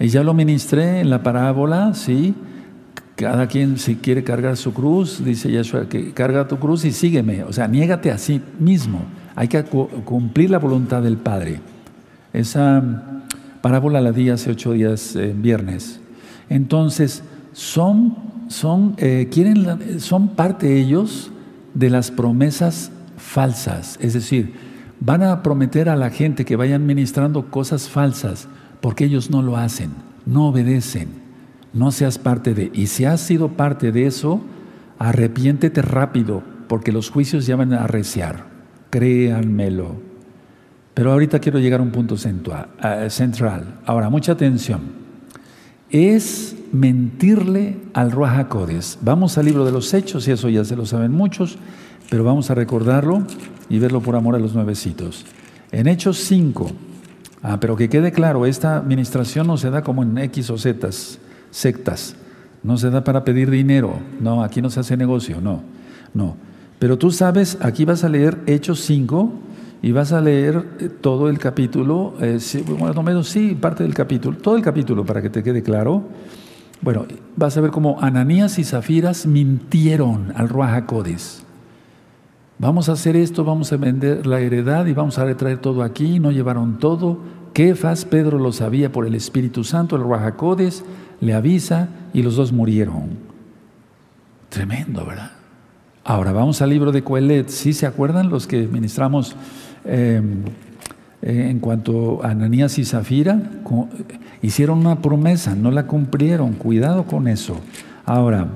[0.00, 2.34] Y ya lo ministré en la parábola, ¿sí?
[3.14, 7.44] Cada quien si quiere cargar su cruz, dice Yahshua, que carga tu cruz y sígueme.
[7.44, 9.02] O sea, niégate a sí mismo.
[9.36, 11.60] Hay que cumplir la voluntad del Padre.
[12.32, 12.82] Esa
[13.60, 16.00] parábola la di hace ocho días, eh, viernes.
[16.48, 18.16] Entonces, son,
[18.48, 21.30] son, eh, quieren, son parte ellos
[21.74, 23.98] de las promesas falsas.
[24.00, 24.54] Es decir,
[25.00, 28.48] van a prometer a la gente que vayan ministrando cosas falsas
[28.80, 29.90] porque ellos no lo hacen,
[30.26, 31.24] no obedecen.
[31.72, 32.70] No seas parte de.
[32.72, 34.40] Y si has sido parte de eso,
[34.98, 38.53] arrepiéntete rápido porque los juicios ya van a arreciar.
[38.94, 39.96] Créanmelo.
[40.94, 43.80] Pero ahorita quiero llegar a un punto central.
[43.84, 44.82] Ahora, mucha atención
[45.90, 48.54] es mentirle al Ruach
[49.00, 51.58] Vamos al libro de los Hechos, y eso ya se lo saben muchos,
[52.08, 53.26] pero vamos a recordarlo
[53.68, 55.26] y verlo por amor a los nuevecitos.
[55.72, 56.70] En Hechos 5,
[57.42, 60.88] ah, pero que quede claro, esta administración no se da como en X o Z,
[61.50, 62.14] sectas,
[62.62, 65.62] no se da para pedir dinero, no, aquí no se hace negocio, no,
[66.14, 66.43] no.
[66.84, 69.32] Pero tú sabes, aquí vas a leer Hechos 5,
[69.80, 72.38] y vas a leer eh, todo el capítulo, eh,
[72.78, 76.02] bueno, menos sí, parte del capítulo, todo el capítulo para que te quede claro.
[76.82, 80.84] Bueno, vas a ver cómo Ananías y Zafiras mintieron al Ruach
[82.58, 86.20] Vamos a hacer esto, vamos a vender la heredad y vamos a retraer todo aquí,
[86.20, 87.16] no llevaron todo.
[87.54, 90.34] Kefas, Pedro lo sabía por el Espíritu Santo, el Ruach
[91.22, 93.08] le avisa y los dos murieron.
[94.50, 95.33] Tremendo, ¿verdad?
[96.06, 97.48] Ahora vamos al libro de Coelet.
[97.48, 99.34] ¿Sí se acuerdan los que ministramos
[99.86, 100.42] em,
[101.22, 103.40] eh, en cuanto a Ananías y Zafira?
[104.42, 106.52] hicieron una promesa, no la cumplieron.
[106.52, 107.56] Cuidado con eso.
[108.04, 108.46] Ahora,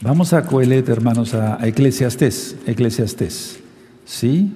[0.00, 2.56] vamos a Coelet, hermanos, a, Eclesiastés.
[2.64, 3.58] Eclesiastés.
[4.04, 4.52] ¿Sí?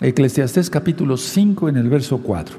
[0.00, 2.56] Eclesiastés capítulo 5 en el verso 4.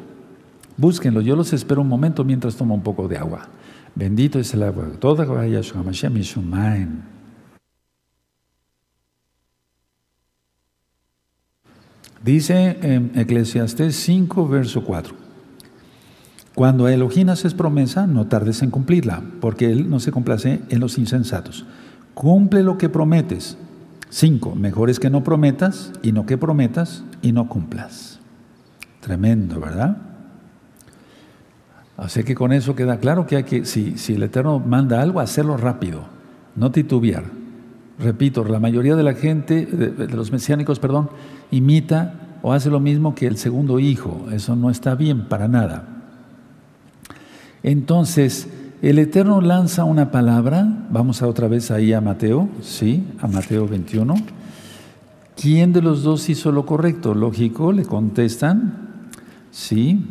[0.75, 3.47] Búsquenlo, yo los espero un momento mientras tomo un poco de agua.
[3.95, 4.89] Bendito es el agua.
[4.99, 6.12] Toda Yahshua Mashiach
[12.23, 15.15] Dice en Eclesiastés 5, verso 4.
[16.53, 20.79] Cuando a Elohim haces promesa, no tardes en cumplirla, porque Él no se complace en
[20.82, 21.65] los insensatos.
[22.13, 23.58] Cumple lo que prometes.
[24.10, 24.55] 5.
[24.55, 28.19] Mejor es que no prometas y no que prometas y no cumplas.
[28.99, 29.97] Tremendo, ¿verdad?
[31.95, 35.21] Así que con eso queda claro que hay que, si, si el Eterno manda algo,
[35.21, 36.05] hacerlo rápido,
[36.55, 37.38] no titubear.
[37.99, 41.09] Repito, la mayoría de la gente, de, los mesiánicos, perdón,
[41.51, 44.27] imita o hace lo mismo que el segundo hijo.
[44.31, 45.83] Eso no está bien para nada.
[47.62, 48.47] Entonces,
[48.81, 53.67] el Eterno lanza una palabra, vamos a otra vez ahí a Mateo, sí, a Mateo
[53.67, 54.15] 21.
[55.35, 57.13] ¿Quién de los dos hizo lo correcto?
[57.13, 59.09] Lógico, le contestan,
[59.51, 60.05] sí.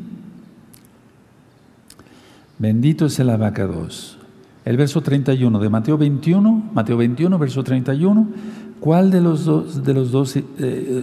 [2.58, 4.17] Bendito es el abacados
[4.68, 8.28] el verso 31 de Mateo 21, Mateo 21, verso 31,
[8.80, 10.42] ¿cuál de los dos, de los dos, eh,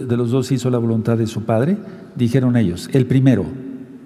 [0.08, 1.76] de los dos hizo la voluntad de su padre?
[2.14, 3.44] Dijeron ellos, el primero.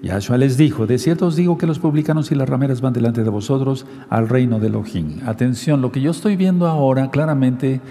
[0.01, 3.23] Yahshua les dijo, de cierto os digo que los publicanos y las rameras van delante
[3.23, 5.19] de vosotros al reino de Elohim.
[5.27, 7.81] Atención, lo que yo estoy viendo ahora claramente,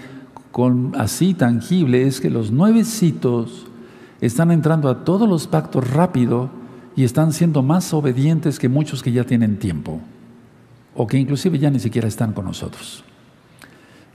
[0.51, 3.67] con, así tangible, es que los nuevecitos
[4.19, 6.49] están entrando a todos los pactos rápido
[6.97, 10.01] y están siendo más obedientes que muchos que ya tienen tiempo
[10.95, 13.03] o que inclusive ya ni siquiera están con nosotros.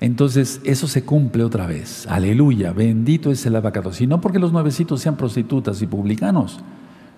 [0.00, 2.06] Entonces, eso se cumple otra vez.
[2.06, 3.90] Aleluya, bendito es el abacado.
[3.98, 6.60] Y no porque los nuevecitos sean prostitutas y publicanos,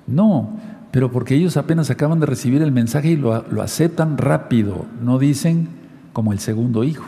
[0.06, 0.56] no,
[0.92, 5.18] pero porque ellos apenas acaban de recibir el mensaje y lo, lo aceptan rápido, no
[5.18, 5.68] dicen
[6.12, 7.04] como el segundo hijo.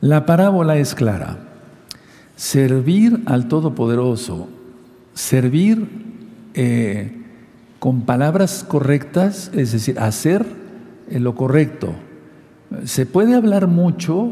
[0.00, 1.38] La parábola es clara.
[2.36, 4.48] Servir al Todopoderoso,
[5.14, 5.88] servir
[6.54, 7.21] eh,
[7.82, 10.46] con palabras correctas, es decir, hacer
[11.10, 11.92] lo correcto.
[12.84, 14.30] Se puede hablar mucho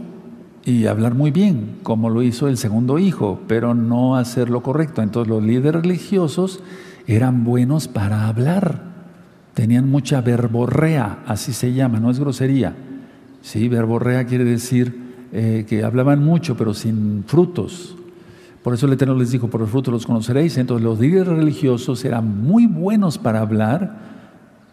[0.65, 5.03] y hablar muy bien, como lo hizo el segundo hijo, pero no hacer lo correcto.
[5.03, 6.63] Entonces los líderes religiosos
[7.09, 8.83] eran buenos para hablar,
[9.55, 12.77] tenían mucha verborrea, así se llama, no es grosería.
[13.43, 17.97] Sí, verborrea quiere decir eh, que hablaban mucho, pero sin frutos.
[18.63, 20.59] Por eso el Eterno les dijo, por los frutos los conoceréis.
[20.59, 23.99] Entonces los líderes religiosos eran muy buenos para hablar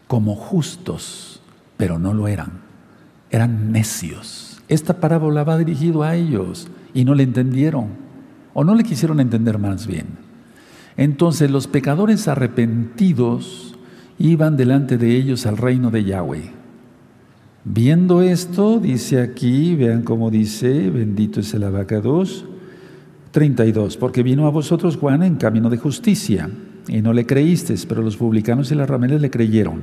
[0.08, 1.42] como justos,
[1.78, 2.52] pero no lo eran.
[3.30, 4.62] Eran necios.
[4.68, 8.08] Esta parábola va dirigido a ellos y no le entendieron
[8.54, 10.08] o no le quisieron entender más bien.
[10.98, 13.78] Entonces los pecadores arrepentidos
[14.18, 16.52] iban delante de ellos al reino de Yahweh.
[17.64, 22.46] Viendo esto, dice aquí, vean cómo dice, bendito es el abacados,
[23.38, 26.50] 32, porque vino a vosotros Juan en camino de justicia,
[26.88, 29.82] y no le creísteis, pero los publicanos y las rameles le creyeron.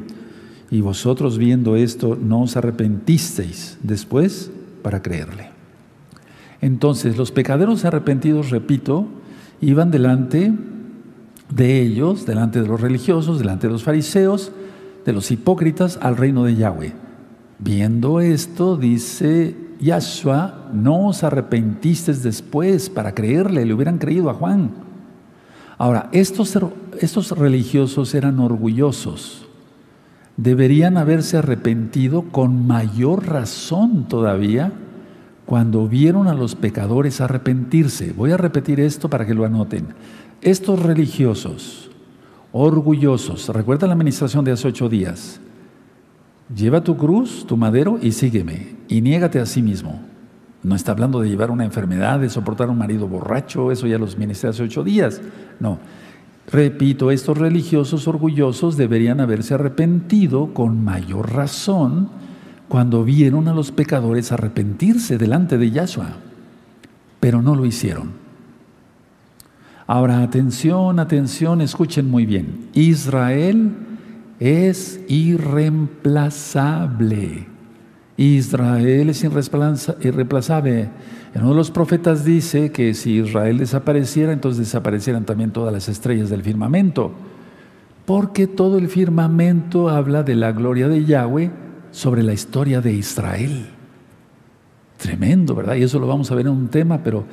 [0.73, 4.51] Y vosotros viendo esto no os arrepentisteis después
[4.83, 5.51] para creerle.
[6.63, 9.07] Entonces los pecaderos arrepentidos, repito,
[9.61, 10.53] iban delante
[11.55, 14.51] de ellos, delante de los religiosos, delante de los fariseos,
[15.07, 16.93] de los hipócritas, al reino de Yahweh.
[17.61, 24.71] Viendo esto, dice Yahshua, no os arrepentisteis después para creerle, le hubieran creído a Juan.
[25.77, 26.59] Ahora, estos,
[27.01, 29.47] estos religiosos eran orgullosos.
[30.39, 34.73] Deberían haberse arrepentido con mayor razón todavía
[35.45, 38.15] cuando vieron a los pecadores arrepentirse.
[38.17, 39.89] Voy a repetir esto para que lo anoten.
[40.41, 41.91] Estos religiosos,
[42.53, 45.41] orgullosos, recuerda la administración de hace ocho días,
[46.55, 48.77] Lleva tu cruz, tu madero y sígueme.
[48.89, 50.01] Y niégate a sí mismo.
[50.63, 54.17] No está hablando de llevar una enfermedad, de soportar un marido borracho, eso ya los
[54.19, 55.21] ministré hace ocho días.
[55.61, 55.79] No.
[56.51, 62.09] Repito, estos religiosos orgullosos deberían haberse arrepentido con mayor razón
[62.69, 66.17] cuando vieron a los pecadores arrepentirse delante de Yahshua,
[67.21, 68.13] pero no lo hicieron.
[69.87, 72.69] Ahora, atención, atención, escuchen muy bien.
[72.73, 73.71] Israel
[74.41, 77.47] es irreemplazable.
[78.17, 80.89] Israel es irreemplazable.
[81.35, 86.31] Uno de los profetas dice que si Israel desapareciera, entonces desaparecieran también todas las estrellas
[86.31, 87.13] del firmamento.
[88.07, 91.51] Porque todo el firmamento habla de la gloria de Yahweh
[91.91, 93.67] sobre la historia de Israel.
[94.97, 95.75] Tremendo, ¿verdad?
[95.75, 97.25] Y eso lo vamos a ver en un tema, pero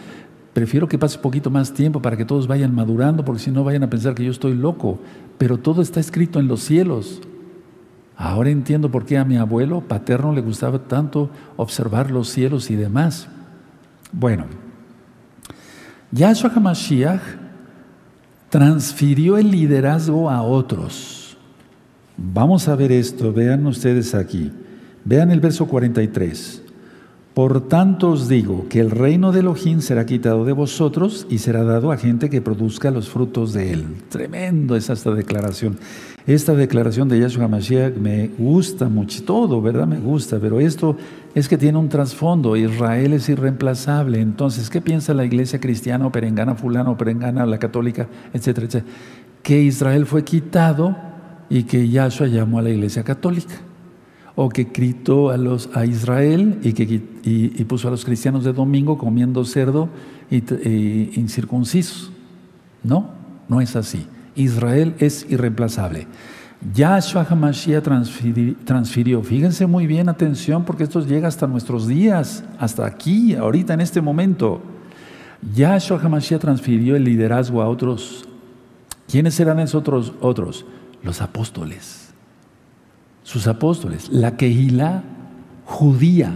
[0.54, 3.84] prefiero que pase poquito más tiempo para que todos vayan madurando, porque si no vayan
[3.84, 5.00] a pensar que yo estoy loco.
[5.38, 7.22] Pero todo está escrito en los cielos.
[8.16, 12.76] Ahora entiendo por qué a mi abuelo paterno le gustaba tanto observar los cielos y
[12.76, 13.28] demás.
[14.12, 14.46] Bueno,
[16.12, 17.22] Yahshua HaMashiach
[18.50, 21.38] transfirió el liderazgo a otros.
[22.18, 24.52] Vamos a ver esto, vean ustedes aquí.
[25.04, 26.61] Vean el verso 43.
[27.34, 31.64] Por tanto os digo que el reino de Elohim será quitado de vosotros y será
[31.64, 33.86] dado a gente que produzca los frutos de él.
[34.10, 35.78] Tremendo es esta declaración.
[36.28, 39.88] Esta declaración de Yahshua Mashiach me gusta mucho, todo, ¿verdad?
[39.88, 40.98] Me gusta, pero esto
[41.34, 42.58] es que tiene un trasfondo.
[42.58, 44.20] Israel es irreemplazable.
[44.20, 48.94] Entonces, ¿qué piensa la iglesia cristiana o perengana fulano o perengana la católica, etcétera, etcétera?
[49.42, 50.98] Que Israel fue quitado
[51.50, 53.71] y que Yahshua llamó a la iglesia católica
[54.44, 59.88] o que gritó a, Israel y, que, puso a los cristianos de domingo comiendo cerdo
[60.32, 60.40] y,
[61.20, 62.12] incircuncisos.
[62.84, 63.12] No,
[63.48, 64.08] no es así.
[64.36, 66.08] Israel es irreemplazable.
[66.74, 67.84] Yahshua HaMashiach
[68.66, 73.82] transfirió, fíjense muy bien, atención, porque esto llega hasta nuestros días, hasta aquí, ahorita en
[73.82, 74.60] este momento.
[75.54, 78.28] Yahshua HaMashiach transfirió el liderazgo a otros.
[79.08, 80.14] ¿Quiénes serán esos otros?
[80.20, 80.66] otros?
[81.04, 82.01] Los apóstoles
[83.32, 85.04] sus apóstoles, la Kehilá
[85.64, 86.34] judía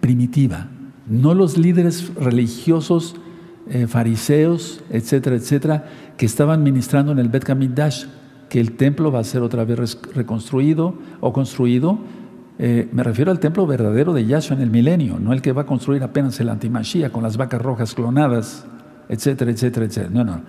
[0.00, 0.68] primitiva,
[1.08, 3.16] no los líderes religiosos,
[3.68, 8.04] eh, fariseos, etcétera, etcétera, que estaban ministrando en el Bet Kamidash,
[8.48, 11.98] que el templo va a ser otra vez reconstruido o construido.
[12.60, 15.62] Eh, me refiero al templo verdadero de Yahshua en el milenio, no el que va
[15.62, 18.64] a construir apenas el antimashia con las vacas rojas clonadas,
[19.08, 20.14] etcétera, etcétera, etcétera.
[20.14, 20.42] No, no.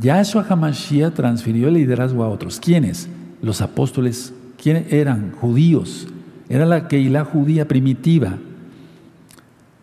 [0.00, 2.58] Yahshua HaMashiach transfirió el liderazgo a otros.
[2.58, 3.08] ¿Quiénes?
[3.40, 5.32] Los apóstoles ¿Quiénes eran?
[5.32, 6.06] Judíos.
[6.48, 8.38] Era la Keilah judía primitiva.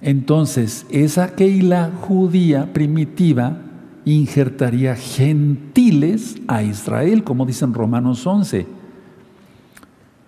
[0.02, 3.58] Entonces, esa Keilah judía primitiva
[4.06, 8.68] injertaría gentiles a Israel, como dicen Romanos 11.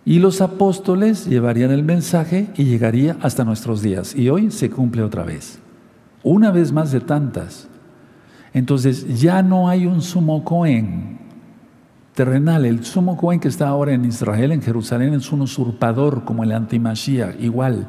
[0.03, 4.13] Y los apóstoles llevarían el mensaje y llegaría hasta nuestros días.
[4.15, 5.59] Y hoy se cumple otra vez.
[6.23, 7.69] Una vez más de tantas.
[8.53, 11.20] Entonces ya no hay un sumo Cohen
[12.13, 12.65] terrenal.
[12.65, 16.51] El sumo Cohen que está ahora en Israel, en Jerusalén, es un usurpador como el
[16.51, 17.87] antimashiach, igual.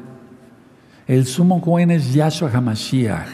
[1.07, 3.27] El sumo Cohen es Yahshua HaMashiach.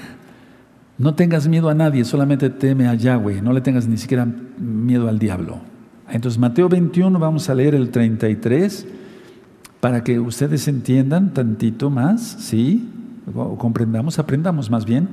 [0.97, 5.07] No tengas miedo a nadie, solamente teme a Yahweh, no le tengas ni siquiera miedo
[5.07, 5.59] al diablo.
[6.09, 8.85] Entonces, Mateo 21, vamos a leer el 33
[9.79, 12.89] para que ustedes entiendan tantito más, ¿sí?
[13.57, 15.07] Comprendamos, aprendamos más bien.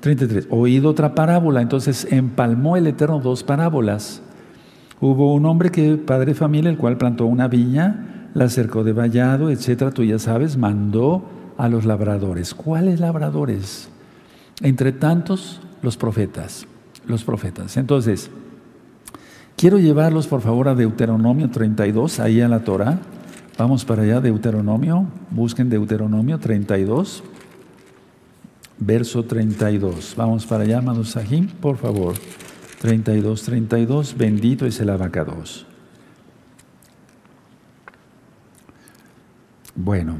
[0.00, 0.48] 33.
[0.50, 4.22] Oído otra parábola, entonces empalmó el Eterno dos parábolas.
[5.00, 8.92] Hubo un hombre que, padre de familia, el cual plantó una viña, la cercó de
[8.92, 11.24] vallado, etcétera, tú ya sabes, mandó
[11.56, 12.54] a los labradores.
[12.54, 13.88] ¿Cuáles labradores?
[14.60, 16.66] Entre tantos, los profetas,
[17.06, 17.76] los profetas.
[17.76, 18.30] Entonces,
[19.56, 22.98] quiero llevarlos por favor a Deuteronomio 32, ahí a la Torah.
[23.56, 27.22] Vamos para allá, Deuteronomio, busquen Deuteronomio 32,
[28.78, 30.14] verso 32.
[30.16, 32.14] Vamos para allá, amados Sahim, por favor.
[32.84, 35.64] 32, 32, bendito es el abacados.
[39.74, 40.16] Bueno,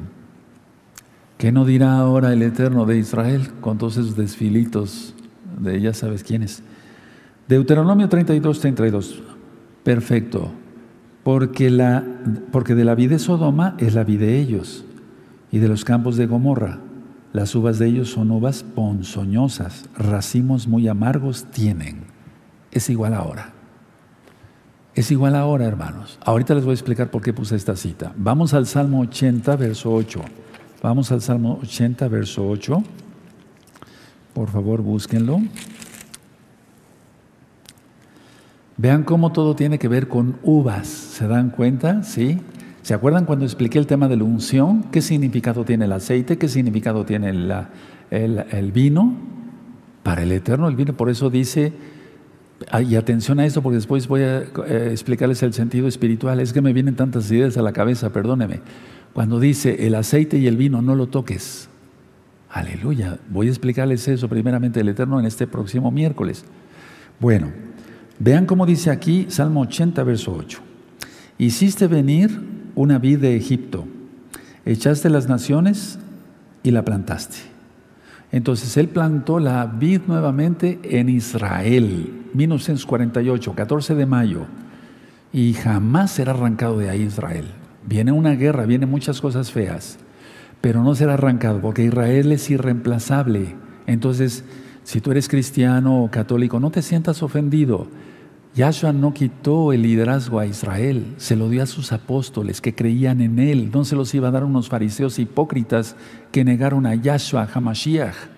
[1.36, 5.14] ¿qué no dirá ahora el Eterno de Israel con todos esos desfilitos
[5.60, 6.62] de ya sabes quiénes?
[7.48, 9.22] Deuteronomio 32, 32.
[9.82, 10.50] Perfecto.
[11.22, 12.02] Porque, la,
[12.50, 14.86] porque de la vida de Sodoma es la vida de ellos,
[15.52, 16.78] y de los campos de Gomorra.
[17.34, 22.03] Las uvas de ellos son uvas ponzoñosas, racimos muy amargos tienen
[22.74, 23.52] es igual ahora.
[24.94, 26.18] Es igual ahora, hermanos.
[26.24, 28.12] Ahorita les voy a explicar por qué puse esta cita.
[28.16, 30.20] Vamos al Salmo 80, verso 8.
[30.82, 32.82] Vamos al Salmo 80, verso 8.
[34.34, 35.40] Por favor, búsquenlo.
[38.76, 40.86] Vean cómo todo tiene que ver con uvas.
[40.86, 42.02] ¿Se dan cuenta?
[42.02, 42.40] ¿Sí?
[42.82, 44.84] ¿Se acuerdan cuando expliqué el tema de la unción?
[44.92, 46.38] ¿Qué significado tiene el aceite?
[46.38, 47.52] ¿Qué significado tiene el,
[48.10, 49.14] el vino?
[50.02, 51.72] Para el Eterno el vino, por eso dice
[52.82, 56.40] y atención a esto porque después voy a eh, explicarles el sentido espiritual.
[56.40, 58.60] Es que me vienen tantas ideas a la cabeza, perdóneme.
[59.12, 61.68] Cuando dice el aceite y el vino no lo toques.
[62.50, 63.18] Aleluya.
[63.30, 66.44] Voy a explicarles eso primeramente el Eterno en este próximo miércoles.
[67.20, 67.50] Bueno,
[68.18, 70.60] vean cómo dice aquí Salmo 80, verso 8.
[71.38, 72.40] Hiciste venir
[72.74, 73.86] una vid de Egipto,
[74.64, 75.98] echaste las naciones
[76.62, 77.38] y la plantaste.
[78.32, 84.46] Entonces él plantó la vid nuevamente en Israel, 1948, 14 de mayo,
[85.32, 87.46] y jamás será arrancado de ahí Israel.
[87.86, 89.98] Viene una guerra, vienen muchas cosas feas,
[90.60, 93.54] pero no será arrancado, porque Israel es irreemplazable.
[93.86, 94.44] Entonces,
[94.82, 97.88] si tú eres cristiano o católico, no te sientas ofendido.
[98.54, 103.20] Yahshua no quitó el liderazgo a Israel, se lo dio a sus apóstoles que creían
[103.20, 103.70] en él.
[103.72, 105.96] No se los iba a dar unos fariseos hipócritas
[106.30, 108.33] que negaron a Yahshua, a Hamashiach.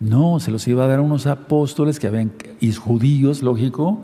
[0.00, 4.00] No, se los iba a dar a unos apóstoles que habían, y judíos, lógico,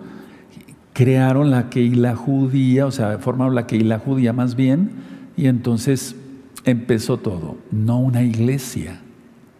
[0.92, 4.90] crearon la Keila judía, o sea, formaron la Keila judía más bien,
[5.36, 6.16] y entonces
[6.64, 7.56] empezó todo.
[7.70, 9.00] No una iglesia,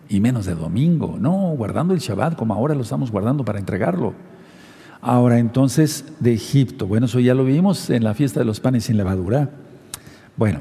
[0.08, 4.14] y menos de domingo, no, guardando el Shabbat como ahora lo estamos guardando para entregarlo.
[5.02, 8.84] Ahora entonces de Egipto, bueno, eso ya lo vimos en la fiesta de los panes
[8.84, 9.50] sin levadura.
[10.36, 10.60] Bueno,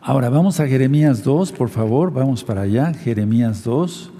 [0.00, 4.12] ahora vamos a Jeremías 2, por favor, vamos para allá, Jeremías 2.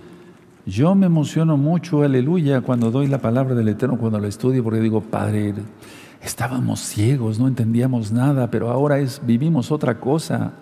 [0.68, 4.80] Yo me emociono mucho, aleluya, cuando doy la palabra del Eterno, cuando la estudio, porque
[4.80, 5.54] digo, Padre,
[6.22, 10.52] estábamos ciegos, no entendíamos nada, pero ahora es, vivimos otra cosa.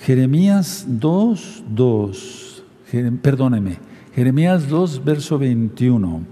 [0.00, 2.64] Jeremías 2, 2,
[3.20, 3.76] perdóneme,
[4.14, 6.22] Jeremías 2, verso 21.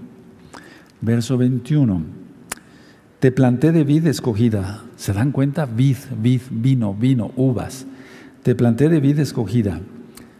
[1.01, 2.01] Verso 21.
[3.19, 4.81] Te planté de vid escogida.
[4.95, 5.67] ¿Se dan cuenta?
[5.67, 7.85] Vid, vid, vino, vino, uvas.
[8.41, 9.81] Te planté de vid escogida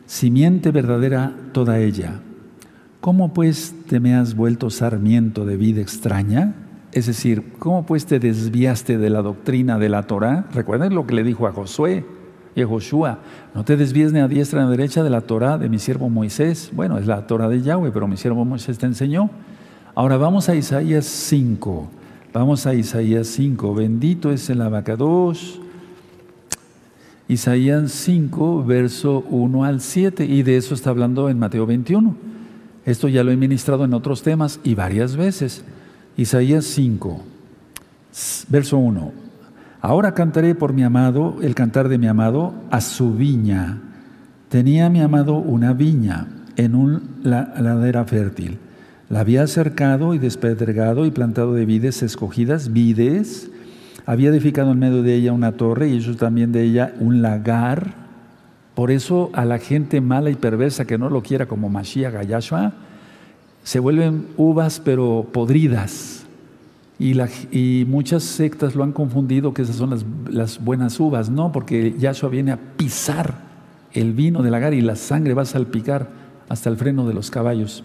[0.06, 2.22] simiente verdadera toda ella.
[3.02, 6.56] ¿Cómo pues te me has vuelto sarmiento de vida extraña?
[6.92, 10.48] Es decir, ¿cómo pues te desviaste de la doctrina de la Torah?
[10.54, 12.06] Recuerden lo que le dijo a Josué
[12.56, 13.20] y a Joshua,
[13.54, 16.10] no te desvíes ni a diestra ni a derecha de la Torah de mi siervo
[16.10, 16.72] Moisés.
[16.74, 19.30] Bueno, es la Torah de Yahweh, pero mi siervo Moisés te enseñó.
[19.94, 21.90] Ahora vamos a Isaías 5.
[22.34, 23.76] Vamos a Isaías 5.
[23.76, 25.60] Bendito es el abacados
[27.28, 32.16] Isaías 5, verso 1 al 7, y de eso está hablando en Mateo 21.
[32.86, 35.64] Esto ya lo he ministrado en otros temas y varias veces.
[36.18, 37.24] Isaías 5,
[38.50, 39.12] verso 1.
[39.82, 43.82] Ahora cantaré por mi amado, el cantar de mi amado, a su viña.
[44.50, 48.60] Tenía mi amado una viña en una ladera fértil.
[49.10, 53.50] La había cercado y despedregado y plantado de vides escogidas, vides
[54.06, 57.94] había edificado en medio de ella una torre y ellos también de ella un lagar.
[58.76, 62.74] Por eso a la gente mala y perversa que no lo quiera como Mashiach Yahshua,
[63.64, 66.26] se vuelven uvas pero podridas.
[66.98, 67.20] Y,
[67.52, 71.30] y, muchas sectas lo han confundido que esas son las, las, buenas uvas.
[71.30, 73.34] No, porque Yahshua viene a pisar
[73.92, 76.08] el vino del lagar y la sangre va a salpicar
[76.48, 77.84] hasta el freno de los caballos.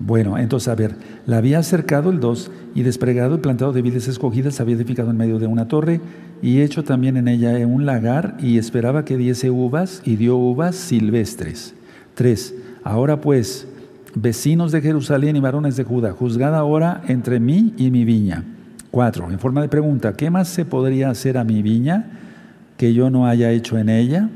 [0.00, 0.94] Bueno, entonces, a ver,
[1.26, 5.16] la había acercado el 2 y despregado y plantado de vides escogidas, había edificado en
[5.16, 6.00] medio de una torre
[6.40, 10.76] y hecho también en ella un lagar y esperaba que diese uvas y dio uvas
[10.76, 11.74] silvestres.
[12.14, 12.54] 3.
[12.84, 13.66] Ahora pues,
[14.14, 18.44] vecinos de Jerusalén y varones de Judá, juzgad ahora entre mí y mi viña.
[18.92, 19.32] 4.
[19.32, 22.06] En forma de pregunta, ¿qué más se podría hacer a mi viña
[22.76, 24.30] que yo no haya hecho en ella?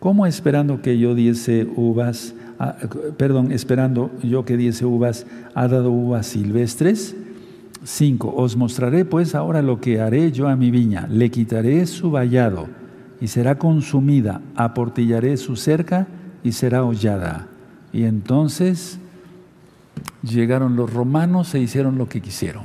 [0.00, 2.34] ¿Cómo esperando que yo diese uvas?
[2.58, 2.76] Ah,
[3.16, 7.14] perdón, esperando yo que diese uvas, ha dado uvas silvestres.
[7.84, 8.34] 5.
[8.36, 11.06] Os mostraré pues ahora lo que haré yo a mi viña.
[11.08, 12.68] Le quitaré su vallado
[13.20, 14.40] y será consumida.
[14.56, 16.08] Aportillaré su cerca
[16.42, 17.46] y será hollada.
[17.92, 18.98] Y entonces
[20.22, 22.64] llegaron los romanos e hicieron lo que quisieron.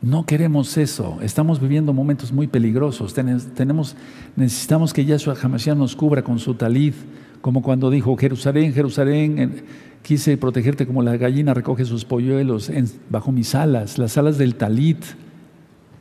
[0.00, 1.18] No queremos eso.
[1.22, 3.14] Estamos viviendo momentos muy peligrosos.
[3.14, 3.96] Tenemos,
[4.36, 6.94] necesitamos que Yahshua Hamashiach nos cubra con su talid
[7.40, 9.64] como cuando dijo, Jerusalén, Jerusalén,
[10.02, 12.70] quise protegerte como la gallina recoge sus polluelos
[13.10, 15.04] bajo mis alas, las alas del talit.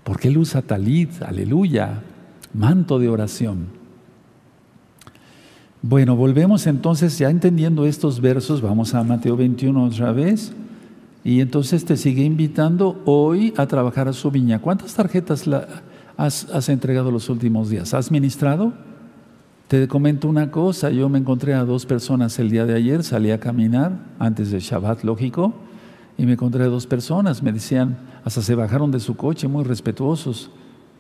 [0.04, 2.02] Porque él usa talit, aleluya,
[2.54, 3.68] manto de oración.
[5.82, 10.54] Bueno, volvemos entonces, ya entendiendo estos versos, vamos a Mateo 21 otra vez.
[11.24, 14.60] Y entonces te sigue invitando hoy a trabajar a su viña.
[14.60, 15.46] ¿Cuántas tarjetas
[16.16, 17.94] has, has entregado los últimos días?
[17.94, 18.87] ¿Has ministrado?
[19.68, 23.32] Te comento una cosa, yo me encontré a dos personas el día de ayer, salí
[23.32, 25.54] a caminar antes de Shabbat, lógico,
[26.18, 29.66] y me encontré a dos personas, me decían, hasta se bajaron de su coche muy
[29.66, 30.52] respetuosos,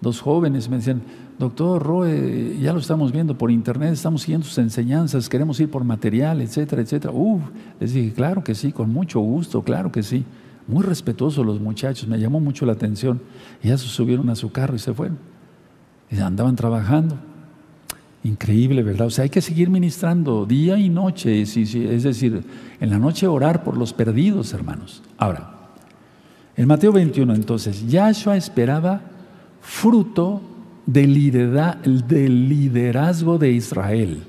[0.01, 1.01] dos jóvenes, me decían,
[1.39, 5.85] doctor Roe, ya lo estamos viendo por internet, estamos siguiendo sus enseñanzas, queremos ir por
[5.85, 7.13] material, etcétera, etcétera.
[7.13, 7.43] Uf,
[7.79, 10.25] les dije, claro que sí, con mucho gusto, claro que sí.
[10.67, 13.21] Muy respetuosos los muchachos, me llamó mucho la atención.
[13.63, 15.17] Y ya se subieron a su carro y se fueron.
[16.11, 17.17] Y andaban trabajando.
[18.27, 19.07] Increíble, ¿verdad?
[19.07, 22.43] O sea, hay que seguir ministrando día y noche, es decir,
[22.81, 25.01] en la noche orar por los perdidos, hermanos.
[25.17, 25.53] Ahora,
[26.57, 28.99] en Mateo 21, entonces, Yahshua esperaba
[29.61, 30.41] fruto
[30.85, 34.23] del liderazgo de Israel.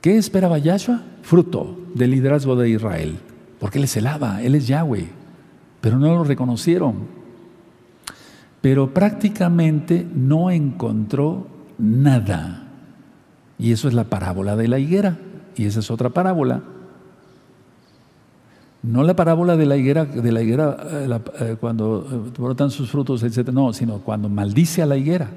[0.00, 1.02] ¿Qué esperaba Yahshua?
[1.20, 3.18] Fruto del liderazgo de Israel.
[3.58, 4.08] Porque Él es el
[4.42, 5.08] Él es Yahweh.
[5.82, 7.00] Pero no lo reconocieron.
[8.62, 11.46] Pero prácticamente no encontró
[11.76, 12.62] nada.
[13.64, 15.16] Y eso es la parábola de la higuera.
[15.56, 16.60] Y esa es otra parábola.
[18.82, 22.90] No la parábola de la higuera, de la higuera eh, eh, cuando eh, brotan sus
[22.90, 23.48] frutos, etc.
[23.48, 25.30] No, sino cuando maldice a la higuera.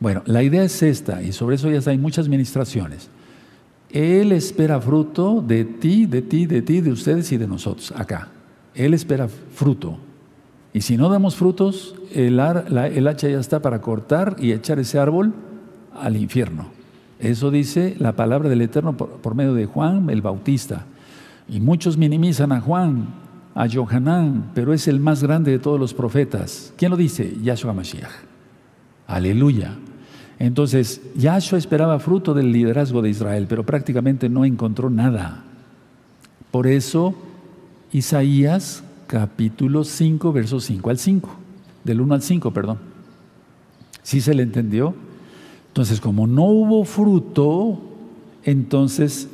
[0.00, 3.10] Bueno, la idea es esta, y sobre eso ya hay muchas ministraciones.
[3.90, 8.28] Él espera fruto de ti, de ti, de ti, de ustedes y de nosotros, acá.
[8.74, 9.98] Él espera fruto.
[10.72, 14.98] Y si no damos frutos, el, el hacha ya está para cortar y echar ese
[14.98, 15.34] árbol
[15.94, 16.77] al infierno.
[17.18, 20.86] Eso dice la palabra del Eterno por, medio de Juan el Bautista.
[21.48, 23.08] Y muchos minimizan a Juan,
[23.54, 26.72] a Johanán, pero es el más grande de todos los profetas.
[26.76, 27.36] ¿Quién lo dice?
[27.42, 28.12] Yahshua Mashiach.
[29.06, 29.74] Aleluya.
[30.38, 35.42] Entonces, Yahshua esperaba fruto del liderazgo de Israel, pero prácticamente no encontró nada.
[36.52, 37.14] Por eso,
[37.90, 41.30] Isaías capítulo 5, versos 5 al 5,
[41.82, 42.78] del 1 al 5, perdón.
[44.02, 44.94] ¿Sí se le entendió?
[45.78, 47.78] Entonces, como no hubo fruto,
[48.42, 49.28] entonces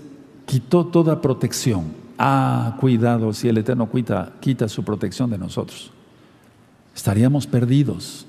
[0.45, 1.85] quitó toda protección.
[2.19, 5.91] Ah, cuidado, si el Eterno quita, quita su protección de nosotros.
[6.95, 8.27] Estaríamos perdidos.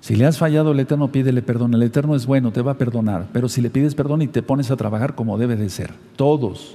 [0.00, 1.74] Si le has fallado al Eterno, pídele perdón.
[1.74, 3.28] El Eterno es bueno, te va a perdonar.
[3.34, 6.74] Pero si le pides perdón y te pones a trabajar como debe de ser, todos.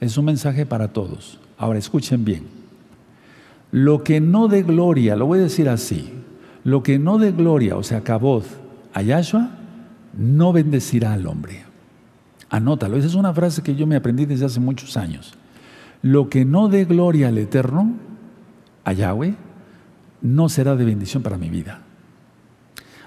[0.00, 1.38] Es un mensaje para todos.
[1.56, 2.46] Ahora escuchen bien.
[3.70, 6.12] Lo que no dé gloria, lo voy a decir así,
[6.64, 8.58] lo que no dé gloria, o sea, caboz
[8.92, 9.50] a Yahshua,
[10.16, 11.64] no bendecirá al hombre.
[12.50, 15.34] Anótalo, esa es una frase que yo me aprendí desde hace muchos años.
[16.02, 17.94] Lo que no dé gloria al Eterno,
[18.84, 19.34] a Yahweh,
[20.20, 21.80] no será de bendición para mi vida.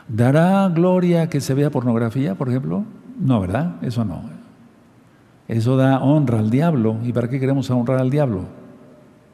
[0.07, 2.86] ¿Dará gloria que se vea pornografía, por ejemplo?
[3.19, 3.75] No, ¿verdad?
[3.81, 4.23] Eso no.
[5.47, 6.97] Eso da honra al diablo.
[7.03, 8.45] ¿Y para qué queremos honrar al diablo?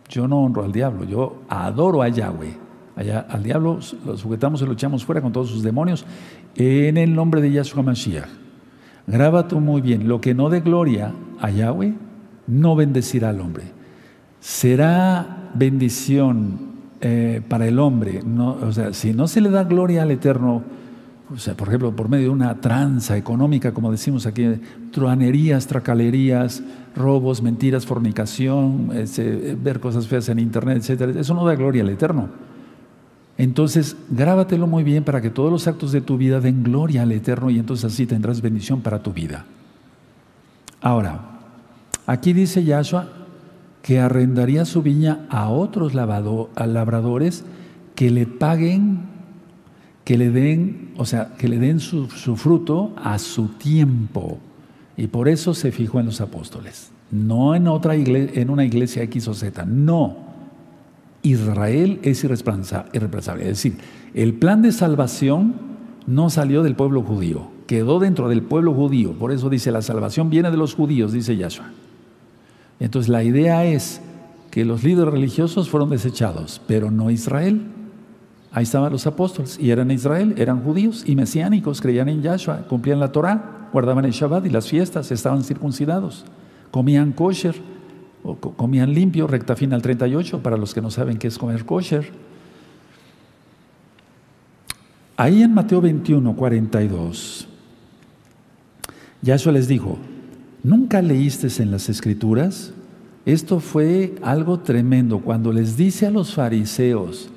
[0.10, 2.71] Yo no honro al diablo, yo adoro a Yahweh.
[3.02, 6.06] Allá, al diablo lo sujetamos y lo echamos fuera con todos sus demonios
[6.56, 8.28] en el nombre de Yahshua Mashiach.
[9.08, 11.96] Graba tú muy bien, lo que no dé gloria a Yahweh,
[12.46, 13.64] no bendecirá al hombre.
[14.40, 16.60] Será bendición
[17.02, 18.22] eh, para el hombre.
[18.24, 20.62] No, o sea, si no se le da gloria al Eterno,
[21.34, 24.46] o sea, por ejemplo, por medio de una tranza económica, como decimos aquí,
[24.92, 26.62] truanerías, tracalerías,
[26.96, 28.92] robos, mentiras, fornicación,
[29.64, 32.51] ver cosas feas en internet, etcétera, eso no da gloria al Eterno.
[33.42, 37.12] Entonces, grábatelo muy bien para que todos los actos de tu vida den gloria al
[37.12, 39.46] Eterno y entonces así tendrás bendición para tu vida.
[40.80, 41.40] Ahora,
[42.06, 43.08] aquí dice Yahshua
[43.82, 47.44] que arrendaría su viña a otros labradores
[47.96, 49.08] que le paguen,
[50.06, 54.38] que le den, o sea, que le den su, fruto a su tiempo.
[54.96, 59.02] Y por eso se fijó en los apóstoles, no en otra iglesia, en una iglesia
[59.02, 60.31] X o Z, no.
[61.24, 63.44] Israel es irreemplazable.
[63.44, 63.78] Es decir,
[64.14, 65.54] el plan de salvación
[66.08, 69.14] no salió del pueblo judío, quedó dentro del pueblo judío.
[69.14, 71.70] Por eso dice, la salvación viene de los judíos, dice Yahshua.
[72.80, 74.02] Entonces la idea es
[74.50, 77.62] que los líderes religiosos fueron desechados, pero no Israel.
[78.52, 83.00] Ahí estaban los apóstoles y eran Israel, eran judíos y mesiánicos, creían en Yahshua, cumplían
[83.00, 86.26] la Torah, guardaban el Shabbat y las fiestas, estaban circuncidados,
[86.72, 87.56] comían kosher,
[88.58, 92.12] comían limpio, recta final 38, para los que no saben qué es comer kosher.
[95.18, 97.48] Ahí en Mateo 21, 42,
[99.22, 99.98] Yahshua les dijo,
[100.64, 102.72] ¿Nunca leíste en las escrituras?
[103.26, 105.20] Esto fue algo tremendo.
[105.20, 107.30] Cuando les dice a los fariseos,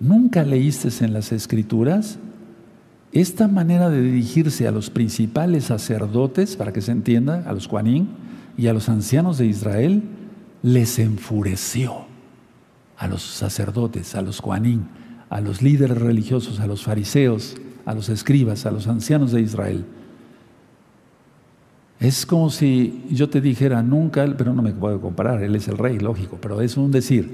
[0.00, 2.18] ¿nunca leíste en las escrituras?
[3.12, 8.08] Esta manera de dirigirse a los principales sacerdotes, para que se entienda, a los Juanín
[8.56, 10.02] y a los ancianos de Israel,
[10.62, 12.08] les enfureció.
[12.96, 14.86] A los sacerdotes, a los Juanín,
[15.30, 17.56] a los líderes religiosos, a los fariseos,
[17.86, 19.84] a los escribas, a los ancianos de Israel.
[21.98, 25.78] Es como si yo te dijera, nunca, pero no me puedo comparar, Él es el
[25.78, 27.30] rey, lógico, pero es un decir,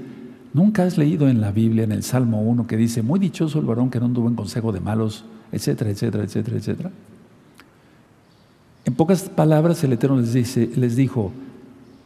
[0.53, 3.65] nunca has leído en la Biblia, en el Salmo 1, que dice, muy dichoso el
[3.65, 6.91] varón que no tuvo en consejo de malos, etcétera, etcétera, etcétera, etcétera.
[8.85, 11.31] En pocas palabras, el Eterno les, dice, les dijo,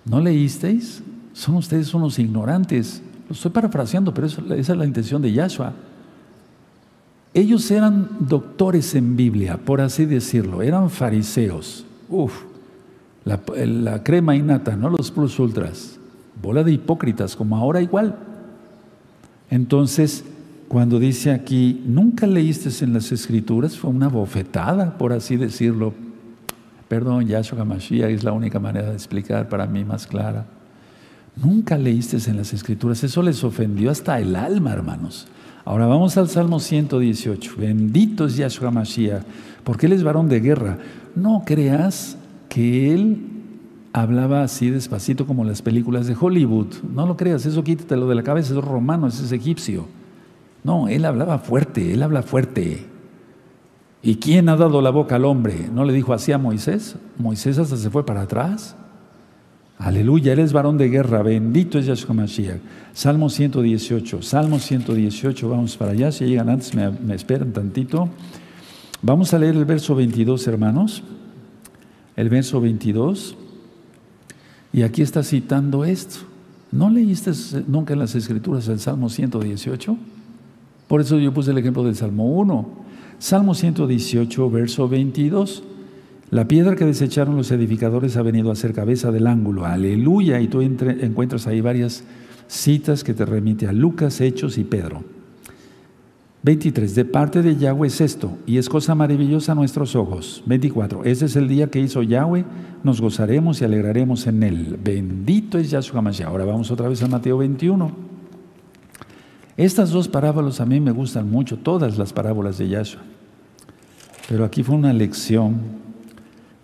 [0.05, 1.03] ¿no leísteis?
[1.33, 3.01] Son ustedes unos ignorantes.
[3.27, 5.73] Lo estoy parafraseando, pero esa es la intención de Yahshua.
[7.33, 11.85] Ellos eran doctores en Biblia, por así decirlo, eran fariseos.
[12.09, 12.43] Uf,
[13.23, 14.89] la, crema innata, ¿no?
[14.89, 15.97] Los plus ultras.
[16.41, 18.17] Bola de hipócritas, como ahora igual.
[19.49, 20.25] Entonces,
[20.67, 25.93] cuando dice aquí, nunca leíste en las escrituras, fue una bofetada, por así decirlo.
[26.89, 30.45] Perdón, Yahshua Mashiach es la única manera de explicar para mí más clara.
[31.35, 35.27] Nunca leíste en las escrituras, eso les ofendió hasta el alma, hermanos.
[35.63, 37.55] Ahora vamos al Salmo 118.
[37.57, 39.23] Bendito es Yahshua Mashiach,
[39.63, 40.77] porque él es varón de guerra.
[41.15, 42.17] No creas
[42.49, 43.17] que él
[43.93, 46.67] hablaba así despacito como las películas de Hollywood.
[46.93, 49.85] No lo creas, eso quítatelo de la cabeza, es romano, ese es egipcio.
[50.63, 52.85] No, él hablaba fuerte, él habla fuerte.
[54.03, 55.69] ¿Y quién ha dado la boca al hombre?
[55.73, 56.95] ¿No le dijo así a Moisés?
[57.17, 58.75] Moisés hasta se fue para atrás.
[59.83, 62.59] Aleluya, eres varón de guerra, bendito es Yahshua Mashiach.
[62.93, 68.07] Salmo 118, Salmo 118, vamos para allá, si llegan antes me, esperan tantito.
[69.01, 71.01] Vamos a leer el verso 22, hermanos.
[72.15, 73.35] El verso 22.
[74.71, 76.27] Y aquí está citando esto.
[76.71, 77.31] ¿No leíste
[77.67, 79.97] nunca en las escrituras el Salmo 118?
[80.87, 82.69] Por eso yo puse el ejemplo del Salmo 1.
[83.17, 85.63] Salmo 118, verso 22.
[86.31, 89.65] La piedra que desecharon los edificadores ha venido a ser cabeza del ángulo.
[89.65, 90.39] Aleluya.
[90.39, 92.05] Y tú encuentras ahí varias
[92.47, 95.03] citas que te remite a Lucas, Hechos y Pedro.
[96.43, 96.95] 23.
[96.95, 100.41] De parte de Yahweh es esto, y es cosa maravillosa a nuestros ojos.
[100.45, 101.03] 24.
[101.03, 102.45] Ese es el día que hizo Yahweh,
[102.83, 104.79] nos gozaremos y alegraremos en él.
[104.83, 106.29] Bendito es Yahshua Mashiach.
[106.29, 107.91] Ahora vamos otra vez a Mateo 21.
[109.57, 113.01] Estas dos parábolas a mí me gustan mucho, todas las parábolas de Yahshua.
[114.27, 115.90] Pero aquí fue una lección.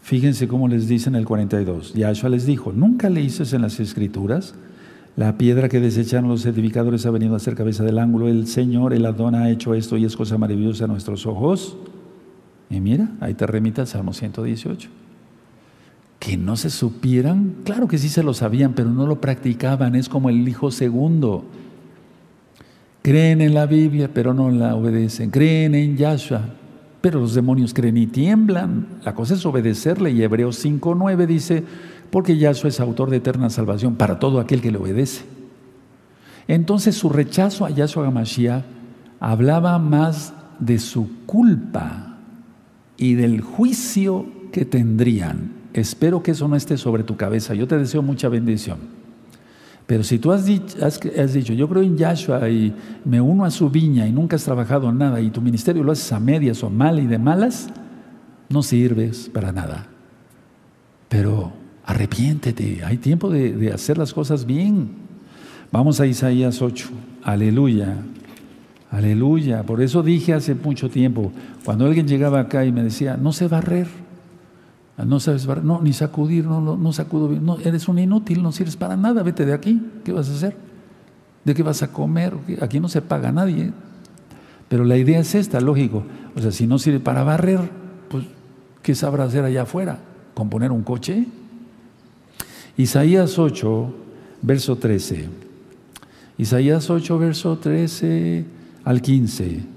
[0.07, 1.93] Fíjense cómo les dice en el 42.
[1.93, 4.55] Yahshua les dijo, ¿nunca leíces en las escrituras?
[5.17, 8.29] La piedra que desecharon los edificadores ha venido a ser cabeza del ángulo.
[8.29, 11.75] El Señor, el Adón, ha hecho esto y es cosa maravillosa a nuestros ojos.
[12.69, 14.87] Y mira, ahí te remita Salmo 118.
[16.19, 19.93] Que no se supieran, claro que sí se lo sabían, pero no lo practicaban.
[19.93, 21.43] Es como el hijo segundo.
[23.01, 25.31] Creen en la Biblia, pero no la obedecen.
[25.31, 26.45] Creen en Yahshua,
[27.15, 28.87] los demonios creen y tiemblan.
[29.03, 30.11] La cosa es obedecerle.
[30.11, 31.63] Y Hebreos 5.9 dice,
[32.09, 35.23] porque Yahshua es autor de eterna salvación para todo aquel que le obedece.
[36.47, 38.63] Entonces su rechazo a Yahshua Hamashiach
[39.19, 42.17] hablaba más de su culpa
[42.97, 45.51] y del juicio que tendrían.
[45.73, 47.53] Espero que eso no esté sobre tu cabeza.
[47.53, 48.96] Yo te deseo mucha bendición.
[49.87, 52.73] Pero si tú has dicho, has dicho, yo creo en Yahshua y
[53.05, 55.93] me uno a su viña y nunca has trabajado en nada y tu ministerio lo
[55.93, 57.69] haces a medias o mal y de malas,
[58.49, 59.87] no sirves para nada.
[61.07, 61.53] Pero
[61.87, 64.89] Arrepiéntete, hay tiempo de, hacer las cosas bien.
[65.71, 66.89] Vamos a Isaías 8.
[67.23, 67.95] Aleluya.
[68.91, 69.63] Aleluya.
[69.63, 71.31] Por eso dije hace mucho tiempo,
[71.63, 73.87] cuando alguien llegaba acá y me decía, no sé barrer,
[75.05, 78.51] no sabes barrer, no, ni sacudir, no, no, sacudo bien, no, eres un inútil, no
[78.51, 80.57] sirves para nada, vete de aquí, ¿qué vas a hacer?
[81.45, 82.33] ¿De qué vas a comer?
[82.61, 83.71] Aquí no se paga nadie.
[84.67, 86.03] Pero la idea es esta, lógico.
[86.35, 87.59] O sea, si no sirve para barrer,
[88.09, 88.25] pues,
[88.81, 89.99] ¿qué sabrá hacer allá afuera?
[90.33, 91.27] ¿Componer un coche?
[92.75, 93.93] Isaías 8,
[94.41, 95.29] verso 13.
[96.37, 98.45] Isaías 8, verso 13
[98.83, 99.76] al 15.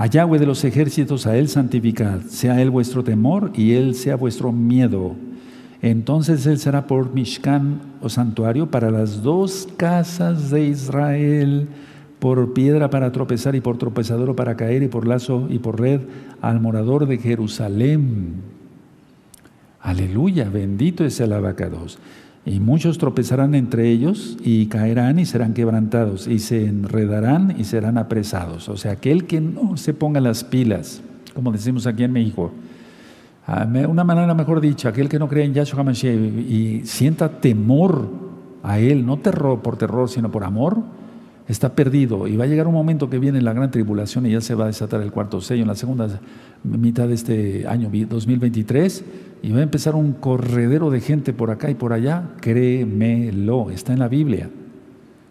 [0.00, 4.14] A Yahweh de los ejércitos, a Él santificad, sea Él vuestro temor y Él sea
[4.14, 5.16] vuestro miedo.
[5.82, 11.66] Entonces Él será por Mishkan o santuario para las dos casas de Israel,
[12.20, 16.02] por piedra para tropezar y por tropezador para caer y por lazo y por red
[16.40, 18.34] al morador de Jerusalén.
[19.80, 21.98] Aleluya, bendito es el abacados.
[22.48, 27.98] Y muchos tropezarán entre ellos y caerán y serán quebrantados y se enredarán y serán
[27.98, 28.70] apresados.
[28.70, 31.02] O sea, aquel que no se ponga las pilas,
[31.34, 32.50] como decimos aquí en México,
[33.46, 38.08] una manera mejor dicha, aquel que no cree en Yahshua HaMashiach y, sienta temor
[38.62, 40.82] a él, no terror por terror, sino por amor,
[41.48, 44.40] está perdido y va a llegar un momento que viene la gran tribulación y ya
[44.40, 46.20] se va a desatar el cuarto sello en la segunda
[46.62, 49.04] mitad de este año 2023
[49.42, 53.92] y va a empezar un corredero de gente por acá y por allá, créemelo, está
[53.92, 54.50] en la Biblia.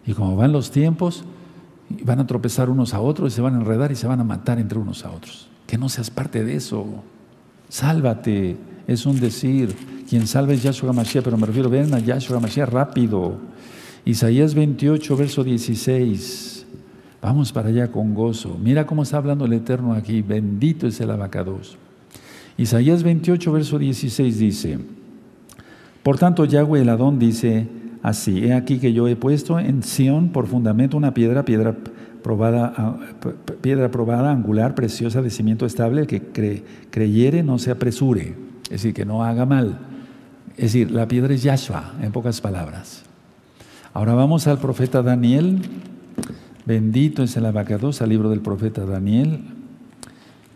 [0.06, 1.24] Y como van los tiempos,
[2.02, 4.24] van a tropezar unos a otros y se van a enredar y se van a
[4.24, 5.48] matar entre unos a otros.
[5.66, 6.86] Que no seas parte de eso.
[7.68, 8.56] Sálvate,
[8.86, 9.74] es un decir.
[10.08, 13.36] Quien salve es Yahshua Mashiach, pero me refiero, ven a Yahshua Mashiach rápido.
[14.08, 16.64] Isaías 28, verso 16.
[17.20, 18.56] Vamos para allá con gozo.
[18.58, 20.22] Mira cómo está hablando el Eterno aquí.
[20.22, 21.76] Bendito es el abacados.
[22.56, 24.78] Isaías 28, verso 16 dice,
[26.02, 27.68] Por tanto Yahweh el Adón dice
[28.02, 31.76] así, he aquí que yo he puesto en Sión por fundamento una piedra, piedra
[32.22, 32.96] probada, ah,
[33.60, 38.94] piedra probada, angular, preciosa, de cimiento estable, el que creyere no se apresure, es decir,
[38.94, 39.80] que no haga mal.
[40.56, 43.04] Es decir, la piedra es Yahshua, en pocas palabras.
[43.94, 45.62] Ahora vamos al profeta Daniel.
[46.66, 49.40] Bendito es el abacados, al libro del profeta Daniel,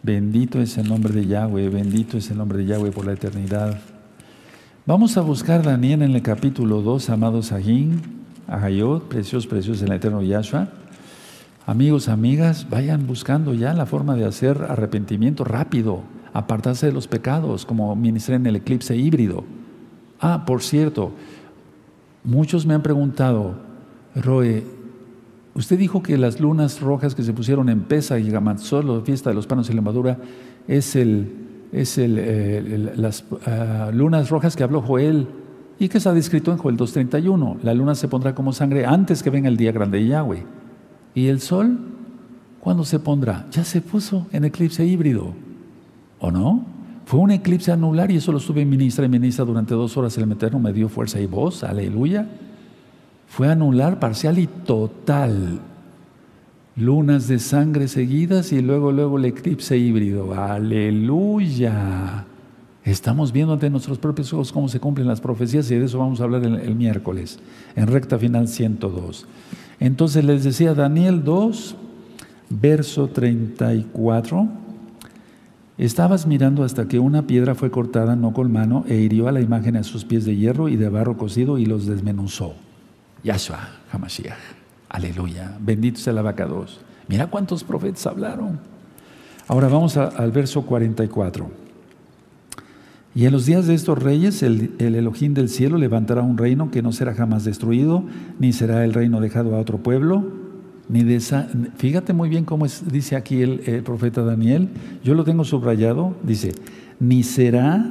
[0.05, 3.78] Bendito es el nombre de Yahweh, bendito es el nombre de Yahweh por la eternidad.
[4.85, 8.03] Vamos a buscar Daniel en el capítulo 2, amados Sahín,
[8.49, 10.70] Ahayot, preciosos, preciosos en el eterno Yahshua.
[11.66, 16.03] Amigos, amigas, vayan buscando ya la forma de hacer arrepentimiento rápido,
[16.33, 19.45] apartarse de los pecados, como ministré en el eclipse híbrido.
[20.20, 21.12] Ah, por cierto,
[22.24, 23.54] muchos me han preguntado,
[24.14, 24.64] Roe,
[25.54, 29.30] usted dijo que las lunas rojas que se pusieron en Pesa y Gamatzol, la fiesta
[29.30, 30.18] de los panos y levadura,
[30.68, 31.32] es, el,
[31.72, 35.26] es el, eh, las ah, lunas rojas que habló Joel
[35.78, 37.58] y que está descrito en Joel 2.31.
[37.62, 40.44] La luna se pondrá como sangre antes que venga el día grande de Yahweh.
[41.14, 41.78] ¿Y el sol?
[42.60, 43.46] ¿Cuándo se pondrá?
[43.50, 45.34] Ya se puso en eclipse híbrido.
[46.20, 46.64] ¿O no?
[47.05, 50.16] Fue un eclipse anular y eso lo estuve ministra y ministra durante dos horas.
[50.18, 51.64] El Eterno me dio fuerza y voz.
[51.64, 52.26] Aleluya.
[53.26, 55.61] Fue anular parcial y total.
[56.76, 60.34] Lunas de sangre seguidas y luego, luego el eclipse híbrido.
[60.34, 62.24] Aleluya.
[62.84, 66.20] Estamos viendo ante nuestros propios ojos cómo se cumplen las profecías y de eso vamos
[66.20, 67.38] a hablar el, el miércoles,
[67.76, 69.26] en recta final 102.
[69.78, 71.76] Entonces les decía Daniel 2,
[72.50, 74.48] verso 34.
[75.78, 79.40] Estabas mirando hasta que una piedra fue cortada no con mano e hirió a la
[79.40, 82.54] imagen a sus pies de hierro y de barro cocido y los desmenuzó.
[83.24, 84.36] Yahshua, Hamashiach.
[84.90, 85.56] Aleluya.
[85.60, 86.80] Bendito sea la vaca 2.
[87.08, 88.60] Mira cuántos profetas hablaron.
[89.48, 91.50] Ahora vamos al verso 44.
[93.14, 96.70] Y en los días de estos reyes, el, el, Elohim del cielo levantará un reino
[96.70, 98.04] que no será jamás destruido,
[98.38, 100.41] ni será el reino dejado a otro pueblo,
[100.93, 101.20] ni de.
[101.76, 104.68] Fíjate muy bien cómo dice aquí el, el profeta Daniel.
[105.03, 106.14] Yo lo tengo subrayado.
[106.22, 106.53] Dice:
[107.01, 107.84] ni será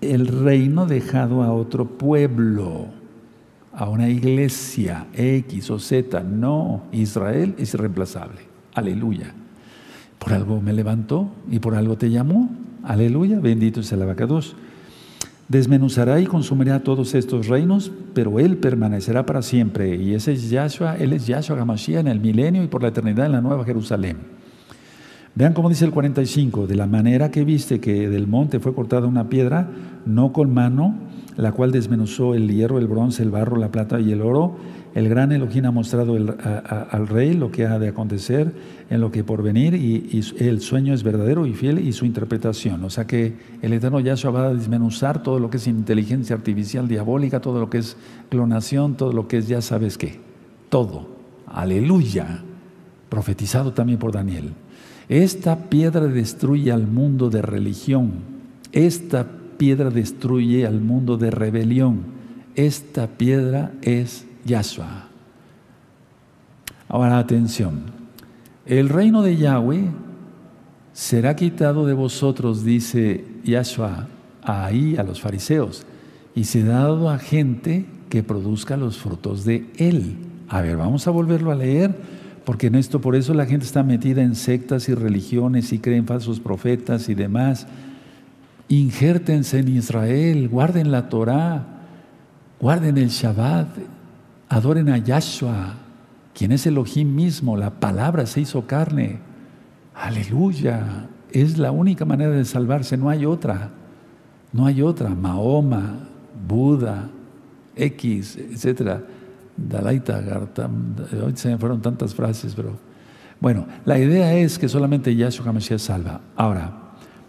[0.00, 2.86] el reino dejado a otro pueblo,
[3.72, 6.22] a una iglesia X o Z.
[6.22, 8.40] No, Israel es irreemplazable.
[8.74, 9.34] Aleluya.
[10.18, 12.48] Por algo me levantó y por algo te llamó.
[12.84, 14.54] Aleluya, bendito sea el abacados.
[15.48, 19.96] Desmenuzará y consumirá todos estos reinos, pero Él permanecerá para siempre.
[19.96, 23.26] Y ese es Yahshua, Él es Yahshua Gamashia en el milenio y por la eternidad
[23.26, 24.18] en la nueva Jerusalén.
[25.34, 29.06] Vean cómo dice el 45, de la manera que viste que del monte fue cortada
[29.06, 29.70] una piedra,
[30.04, 30.94] no con mano,
[31.36, 34.56] la cual desmenuzó el hierro, el bronce, el barro, la plata y el oro,
[34.94, 38.52] el gran Elohim ha mostrado al rey lo que ha de acontecer
[38.90, 42.84] en lo que por venir y, el sueño es verdadero y fiel y su interpretación.
[42.84, 46.88] O sea que el Eterno Yahshua va a desmenuzar todo lo que es inteligencia artificial
[46.88, 47.96] diabólica, todo lo que es
[48.28, 50.20] clonación, todo lo que es ya sabes qué.
[50.68, 51.08] Todo.
[51.46, 52.42] Aleluya.
[53.08, 54.52] Profetizado también por Daniel.
[55.08, 58.12] Esta piedra destruye al mundo de religión.
[58.72, 59.26] Esta
[59.56, 62.00] piedra destruye al mundo de rebelión.
[62.56, 65.08] Esta piedra es Yahshua.
[66.88, 67.84] Ahora atención.
[68.66, 69.88] El reino de Yahweh
[70.92, 74.06] será quitado de vosotros, dice Yahshua
[74.42, 75.84] ahí a los fariseos,
[76.34, 80.16] y será dado a gente que produzca los frutos de él.
[80.48, 81.94] A ver, vamos a volverlo a leer,
[82.44, 86.06] porque en esto por eso la gente está metida en sectas y religiones y creen
[86.06, 87.66] falsos profetas y demás.
[88.68, 91.64] Injértense en Israel, guarden la Torah,
[92.60, 93.68] guarden el Shabbat,
[94.52, 95.76] adoren a Yahshua,
[96.34, 99.18] quien es Elohim mismo, la palabra se hizo carne.
[99.94, 101.08] Aleluya.
[101.30, 103.70] Es la única manera de salvarse, no hay otra.
[104.52, 105.08] No hay otra.
[105.08, 106.00] Mahoma,
[106.46, 107.08] Buda,
[107.74, 109.02] X, etcétera.
[109.56, 112.76] Dalaita, Gartam, hoy se me fueron tantas frases, pero
[113.40, 116.20] bueno, la idea es que solamente Yahshua HaMashiach salva.
[116.36, 116.72] Ahora,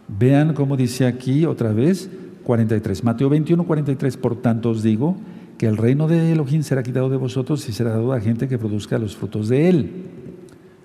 [0.09, 2.09] vean cómo dice aquí otra vez
[2.43, 5.15] 43, Mateo 21, 43, por tanto os digo
[5.64, 8.57] que el reino de Elohim será quitado de vosotros y será dado a gente que
[8.57, 10.09] produzca los frutos de él.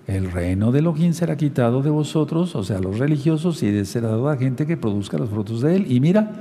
[0.07, 4.29] El reino de Elohim será quitado de vosotros, o sea, los religiosos, y será dado
[4.29, 5.91] a gente que produzca los frutos de él.
[5.91, 6.31] Y mira,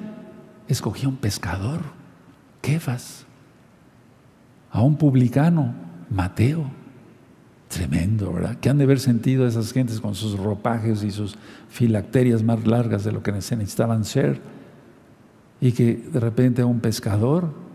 [0.69, 1.81] escogió un pescador,
[2.61, 3.27] Kefas,
[4.71, 5.75] a un publicano,
[6.09, 6.71] Mateo.
[7.67, 8.57] Tremendo, ¿verdad?
[8.61, 11.37] ¿Qué han de haber sentido esas gentes con sus ropajes y sus
[11.71, 14.41] filacterias más largas de lo que necesitaban ser?
[15.61, 17.67] Y que de repente a un pescador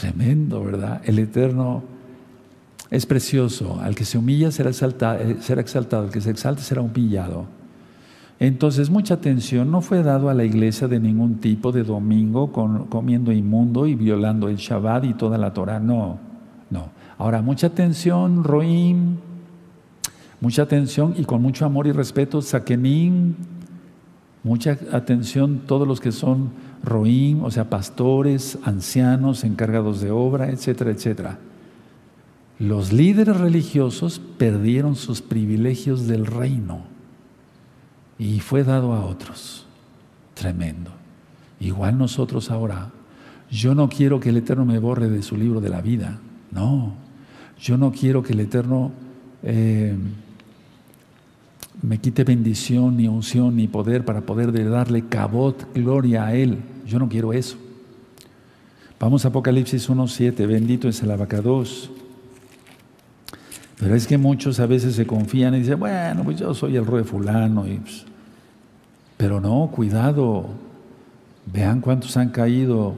[0.00, 1.00] Tremendo, ¿verdad?
[1.04, 1.82] El Eterno
[2.90, 3.80] es precioso.
[3.80, 7.46] Al que se humilla será exaltado, eh, será exaltado, al que se exalte será humillado.
[8.40, 12.52] Entonces, mucha atención no fue dado a la iglesia de ningún tipo de domingo
[12.88, 15.80] comiendo inmundo y violando el Shabbat y toda la Torah.
[15.80, 16.18] No,
[16.70, 16.90] no.
[17.18, 19.16] Ahora, mucha atención, Roim,
[20.40, 23.34] mucha atención y con mucho amor y respeto, Sakenim,
[24.44, 26.50] mucha atención todos los que son
[26.82, 31.38] roín, o sea, pastores, ancianos, encargados de obra, etcétera, etcétera.
[32.58, 36.82] Los líderes religiosos perdieron sus privilegios del reino
[38.18, 39.66] y fue dado a otros.
[40.34, 40.90] Tremendo.
[41.60, 42.90] Igual nosotros ahora.
[43.50, 46.18] Yo no quiero que el Eterno me borre de su libro de la vida.
[46.50, 46.94] No.
[47.60, 48.92] Yo no quiero que el Eterno
[49.42, 49.96] eh,
[51.82, 56.58] me quite bendición, ni unción, ni poder para poder darle cabot, gloria a Él.
[56.86, 57.56] Yo no quiero eso.
[58.98, 61.90] Vamos a Apocalipsis 1.7, bendito es el abacados.
[63.78, 66.84] Pero es que muchos a veces se confían y dicen, bueno, pues yo soy el
[66.84, 67.64] rey fulano.
[67.68, 68.04] Y, pues,
[69.16, 70.46] pero no, cuidado.
[71.46, 72.94] Vean cuántos han caído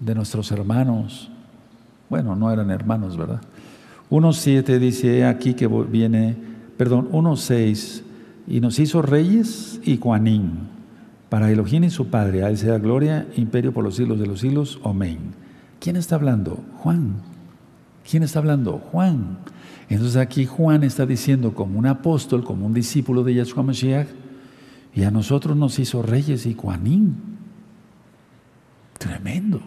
[0.00, 1.30] de nuestros hermanos.
[2.10, 3.40] Bueno, no eran hermanos, ¿verdad?
[4.10, 6.47] 1.7 dice aquí que viene,
[6.78, 8.02] perdón, 1.6,
[8.46, 10.68] y nos hizo reyes y Juanín,
[11.28, 14.40] para Elohim y su Padre, a él sea gloria, imperio por los siglos de los
[14.40, 15.18] siglos, amén.
[15.80, 16.58] ¿Quién está hablando?
[16.78, 17.16] Juan.
[18.08, 18.78] ¿Quién está hablando?
[18.78, 19.38] Juan.
[19.90, 24.08] Entonces aquí Juan está diciendo como un apóstol, como un discípulo de Yahshua Mashiach,
[24.94, 27.16] y a nosotros nos hizo reyes y Juanín.
[28.98, 29.60] Tremendo.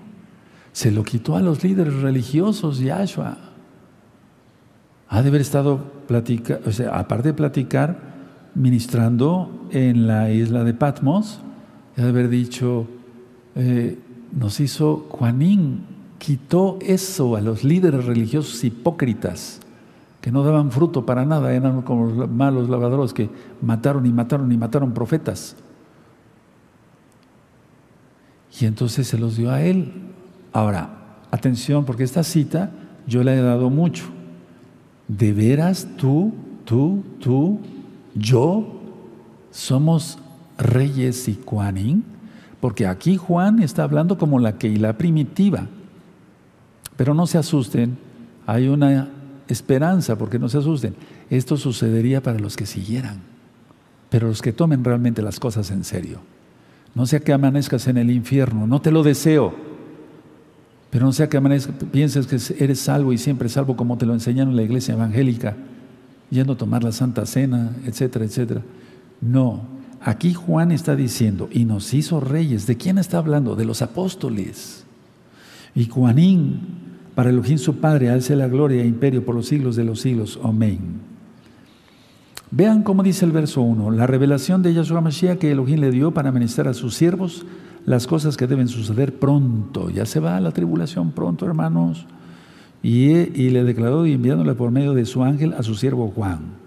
[0.71, 3.50] Se lo quitó a los líderes religiosos, Yahshua.
[5.11, 7.99] Ha de haber estado platicando, o sea, aparte de platicar,
[8.55, 11.41] ministrando en la isla de Patmos,
[11.97, 12.87] ha de haber dicho,
[13.55, 13.99] eh,
[14.31, 15.81] nos hizo Juanín,
[16.17, 19.59] quitó eso a los líderes religiosos hipócritas
[20.21, 23.29] que no daban fruto para nada, eran como los malos lavadores que
[23.61, 25.57] mataron y mataron y mataron profetas.
[28.61, 29.91] Y entonces se los dio a él.
[30.53, 32.71] Ahora, atención, porque esta cita
[33.07, 34.05] yo le he dado mucho.
[35.17, 36.31] ¿De veras tú,
[36.63, 37.59] tú, tú,
[38.15, 38.79] yo
[39.51, 40.19] somos
[40.57, 42.05] reyes y Juanín?
[42.61, 45.67] Porque aquí Juan está hablando como la la primitiva.
[46.95, 47.97] Pero no se asusten,
[48.47, 49.09] hay una
[49.49, 50.95] esperanza, porque no se asusten.
[51.29, 53.17] Esto sucedería para los que siguieran,
[54.09, 56.21] pero los que tomen realmente las cosas en serio.
[56.95, 59.70] No sea que amanezcas en el infierno, no te lo deseo,
[60.91, 61.41] pero no sea que
[61.91, 65.55] pienses que eres salvo y siempre salvo como te lo enseñaron en la iglesia evangélica,
[66.29, 68.61] yendo a tomar la Santa Cena, etcétera, etcétera.
[69.21, 69.61] No,
[70.01, 72.67] aquí Juan está diciendo, y nos hizo reyes.
[72.67, 73.55] ¿De quién está hablando?
[73.55, 74.85] De los apóstoles.
[75.73, 76.81] Y Juanín
[77.15, 80.39] para Elohim su Padre, alce la gloria e imperio por los siglos de los siglos.
[80.43, 81.01] Amén.
[82.51, 86.11] Vean cómo dice el verso 1, la revelación de Yahshua Mashiach que Elohim le dio
[86.11, 87.45] para ministrar a sus siervos
[87.85, 89.89] las cosas que deben suceder pronto.
[89.89, 92.05] Ya se va la tribulación pronto, hermanos.
[92.83, 96.61] Y, y le declaró enviándole por medio de su ángel a su siervo Juan.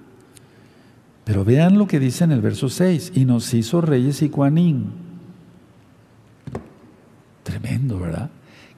[1.25, 4.93] Pero vean lo que dice en el verso 6, y nos hizo reyes y Juanín.
[7.43, 8.31] Tremendo, ¿verdad?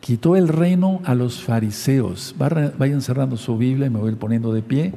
[0.07, 2.37] quitó el reino a los fariseos.
[2.39, 4.95] Vayan cerrando su Biblia y me voy poniendo de pie.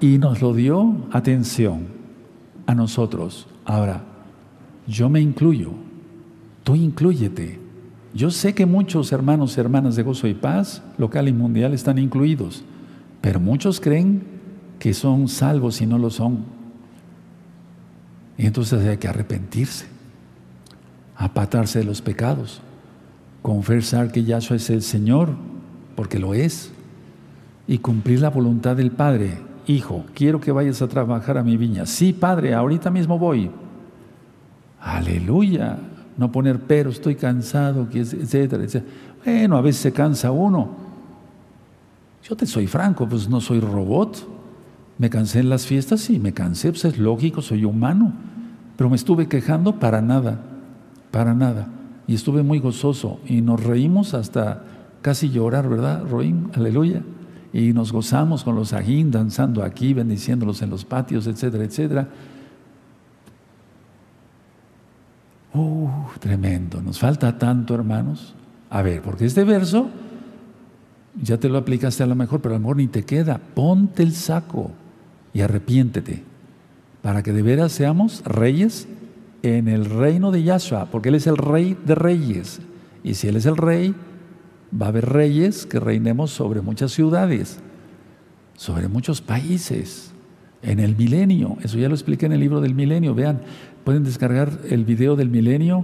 [0.00, 1.86] Y nos lo dio, atención,
[2.66, 3.46] a nosotros.
[3.64, 4.04] Ahora,
[4.88, 5.70] yo me incluyo,
[6.64, 7.60] tú incluyete.
[8.12, 11.98] Yo sé que muchos hermanos y hermanas de Gozo y Paz, local y mundial, están
[11.98, 12.64] incluidos,
[13.20, 14.22] pero muchos creen
[14.80, 16.44] que son salvos y no lo son.
[18.36, 19.86] Entonces hay que arrepentirse,
[21.16, 22.62] apartarse de los pecados
[23.42, 25.30] confesar que Yahshua es el Señor,
[25.96, 26.70] porque lo es,
[27.66, 29.38] y cumplir la voluntad del Padre.
[29.66, 31.86] Hijo, quiero que vayas a trabajar a mi viña.
[31.86, 33.50] Sí, Padre, ahorita mismo voy.
[34.80, 35.78] Aleluya.
[36.16, 38.92] No poner pero, estoy cansado, etcétera, etcétera.
[39.24, 40.68] Bueno, a veces se cansa uno.
[42.24, 44.26] Yo te soy franco, pues no soy robot.
[44.98, 48.12] Me cansé en las fiestas, sí, me cansé, pues es lógico, soy humano.
[48.76, 50.40] Pero me estuve quejando para nada,
[51.10, 51.68] para nada
[52.08, 54.64] y estuve muy gozoso y nos reímos hasta
[55.02, 56.50] casi llorar, ¿verdad, Roín?
[56.54, 57.02] Aleluya.
[57.52, 62.08] Y nos gozamos con los ajín, danzando aquí, bendiciéndolos en los patios, etcétera, etcétera.
[65.54, 65.88] Uh,
[66.20, 66.80] tremendo.
[66.82, 68.34] Nos falta tanto, hermanos.
[68.70, 69.88] A ver, porque este verso
[71.20, 73.38] ya te lo aplicaste a lo mejor, pero a lo mejor ni te queda.
[73.38, 74.72] Ponte el saco
[75.32, 76.22] y arrepiéntete
[77.02, 78.88] para que de veras seamos reyes
[79.42, 82.60] en el reino de Yahshua, porque Él es el rey de reyes.
[83.04, 83.94] Y si Él es el rey,
[84.70, 87.60] va a haber reyes que reinemos sobre muchas ciudades,
[88.56, 90.12] sobre muchos países,
[90.62, 91.56] en el milenio.
[91.62, 93.14] Eso ya lo expliqué en el libro del milenio.
[93.14, 93.40] Vean,
[93.88, 95.82] pueden descargar el video del milenio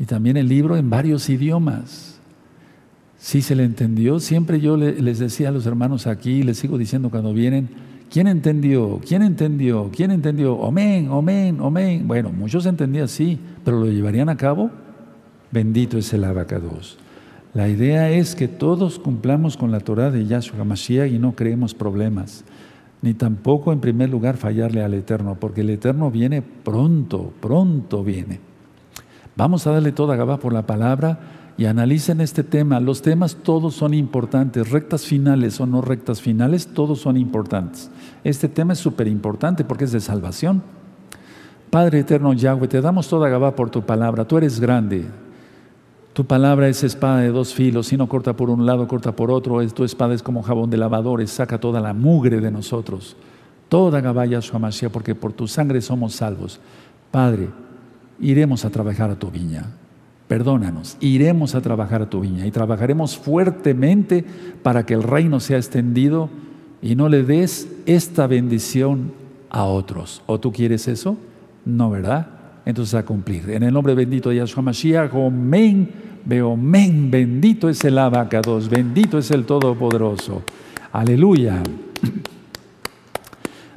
[0.00, 2.18] y también el libro en varios idiomas.
[3.18, 7.08] Si se le entendió, siempre yo les decía a los hermanos aquí, les sigo diciendo
[7.08, 7.68] cuando vienen,
[8.10, 9.00] ¿Quién entendió?
[9.06, 9.92] ¿Quién entendió?
[9.94, 10.66] ¿Quién entendió?
[10.66, 12.08] Amén, amén, amén.
[12.08, 14.72] Bueno, muchos entendían sí, pero lo llevarían a cabo.
[15.52, 16.98] Bendito es el abacados.
[17.54, 21.74] La idea es que todos cumplamos con la Torah de Yahshua Mashiach y no creemos
[21.74, 22.44] problemas,
[23.06, 28.40] ni tampoco en primer lugar fallarle al Eterno, porque el Eterno viene pronto, pronto viene.
[29.36, 31.20] Vamos a darle toda Gabá por la palabra
[31.56, 32.80] y analicen este tema.
[32.80, 37.92] Los temas todos son importantes, rectas finales o no rectas finales, todos son importantes.
[38.24, 40.64] Este tema es súper importante porque es de salvación.
[41.70, 44.26] Padre eterno Yahweh, te damos toda Gabá por tu palabra.
[44.26, 45.06] Tú eres grande.
[46.16, 49.30] Tu palabra es espada de dos filos, si no corta por un lado, corta por
[49.30, 49.60] otro.
[49.68, 53.18] Tu espada es como jabón de lavadores, saca toda la mugre de nosotros.
[53.68, 56.58] Toda Gabá Yahshua Mashiach, porque por tu sangre somos salvos.
[57.10, 57.50] Padre,
[58.18, 59.64] iremos a trabajar a tu viña.
[60.26, 64.24] Perdónanos, iremos a trabajar a tu viña y trabajaremos fuertemente
[64.62, 66.30] para que el reino sea extendido
[66.80, 69.12] y no le des esta bendición
[69.50, 70.22] a otros.
[70.24, 71.18] ¿O tú quieres eso?
[71.66, 72.28] No, ¿verdad?
[72.64, 73.50] Entonces a cumplir.
[73.50, 75.12] En el nombre bendito de Yahshua Mashiach,
[76.26, 80.42] veo, amén, bendito es el abacados, bendito es el Todopoderoso.
[80.92, 81.62] Aleluya.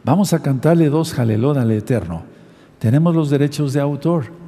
[0.04, 2.24] Vamos a cantarle dos jalelón al Eterno.
[2.80, 4.39] Tenemos los derechos de autor.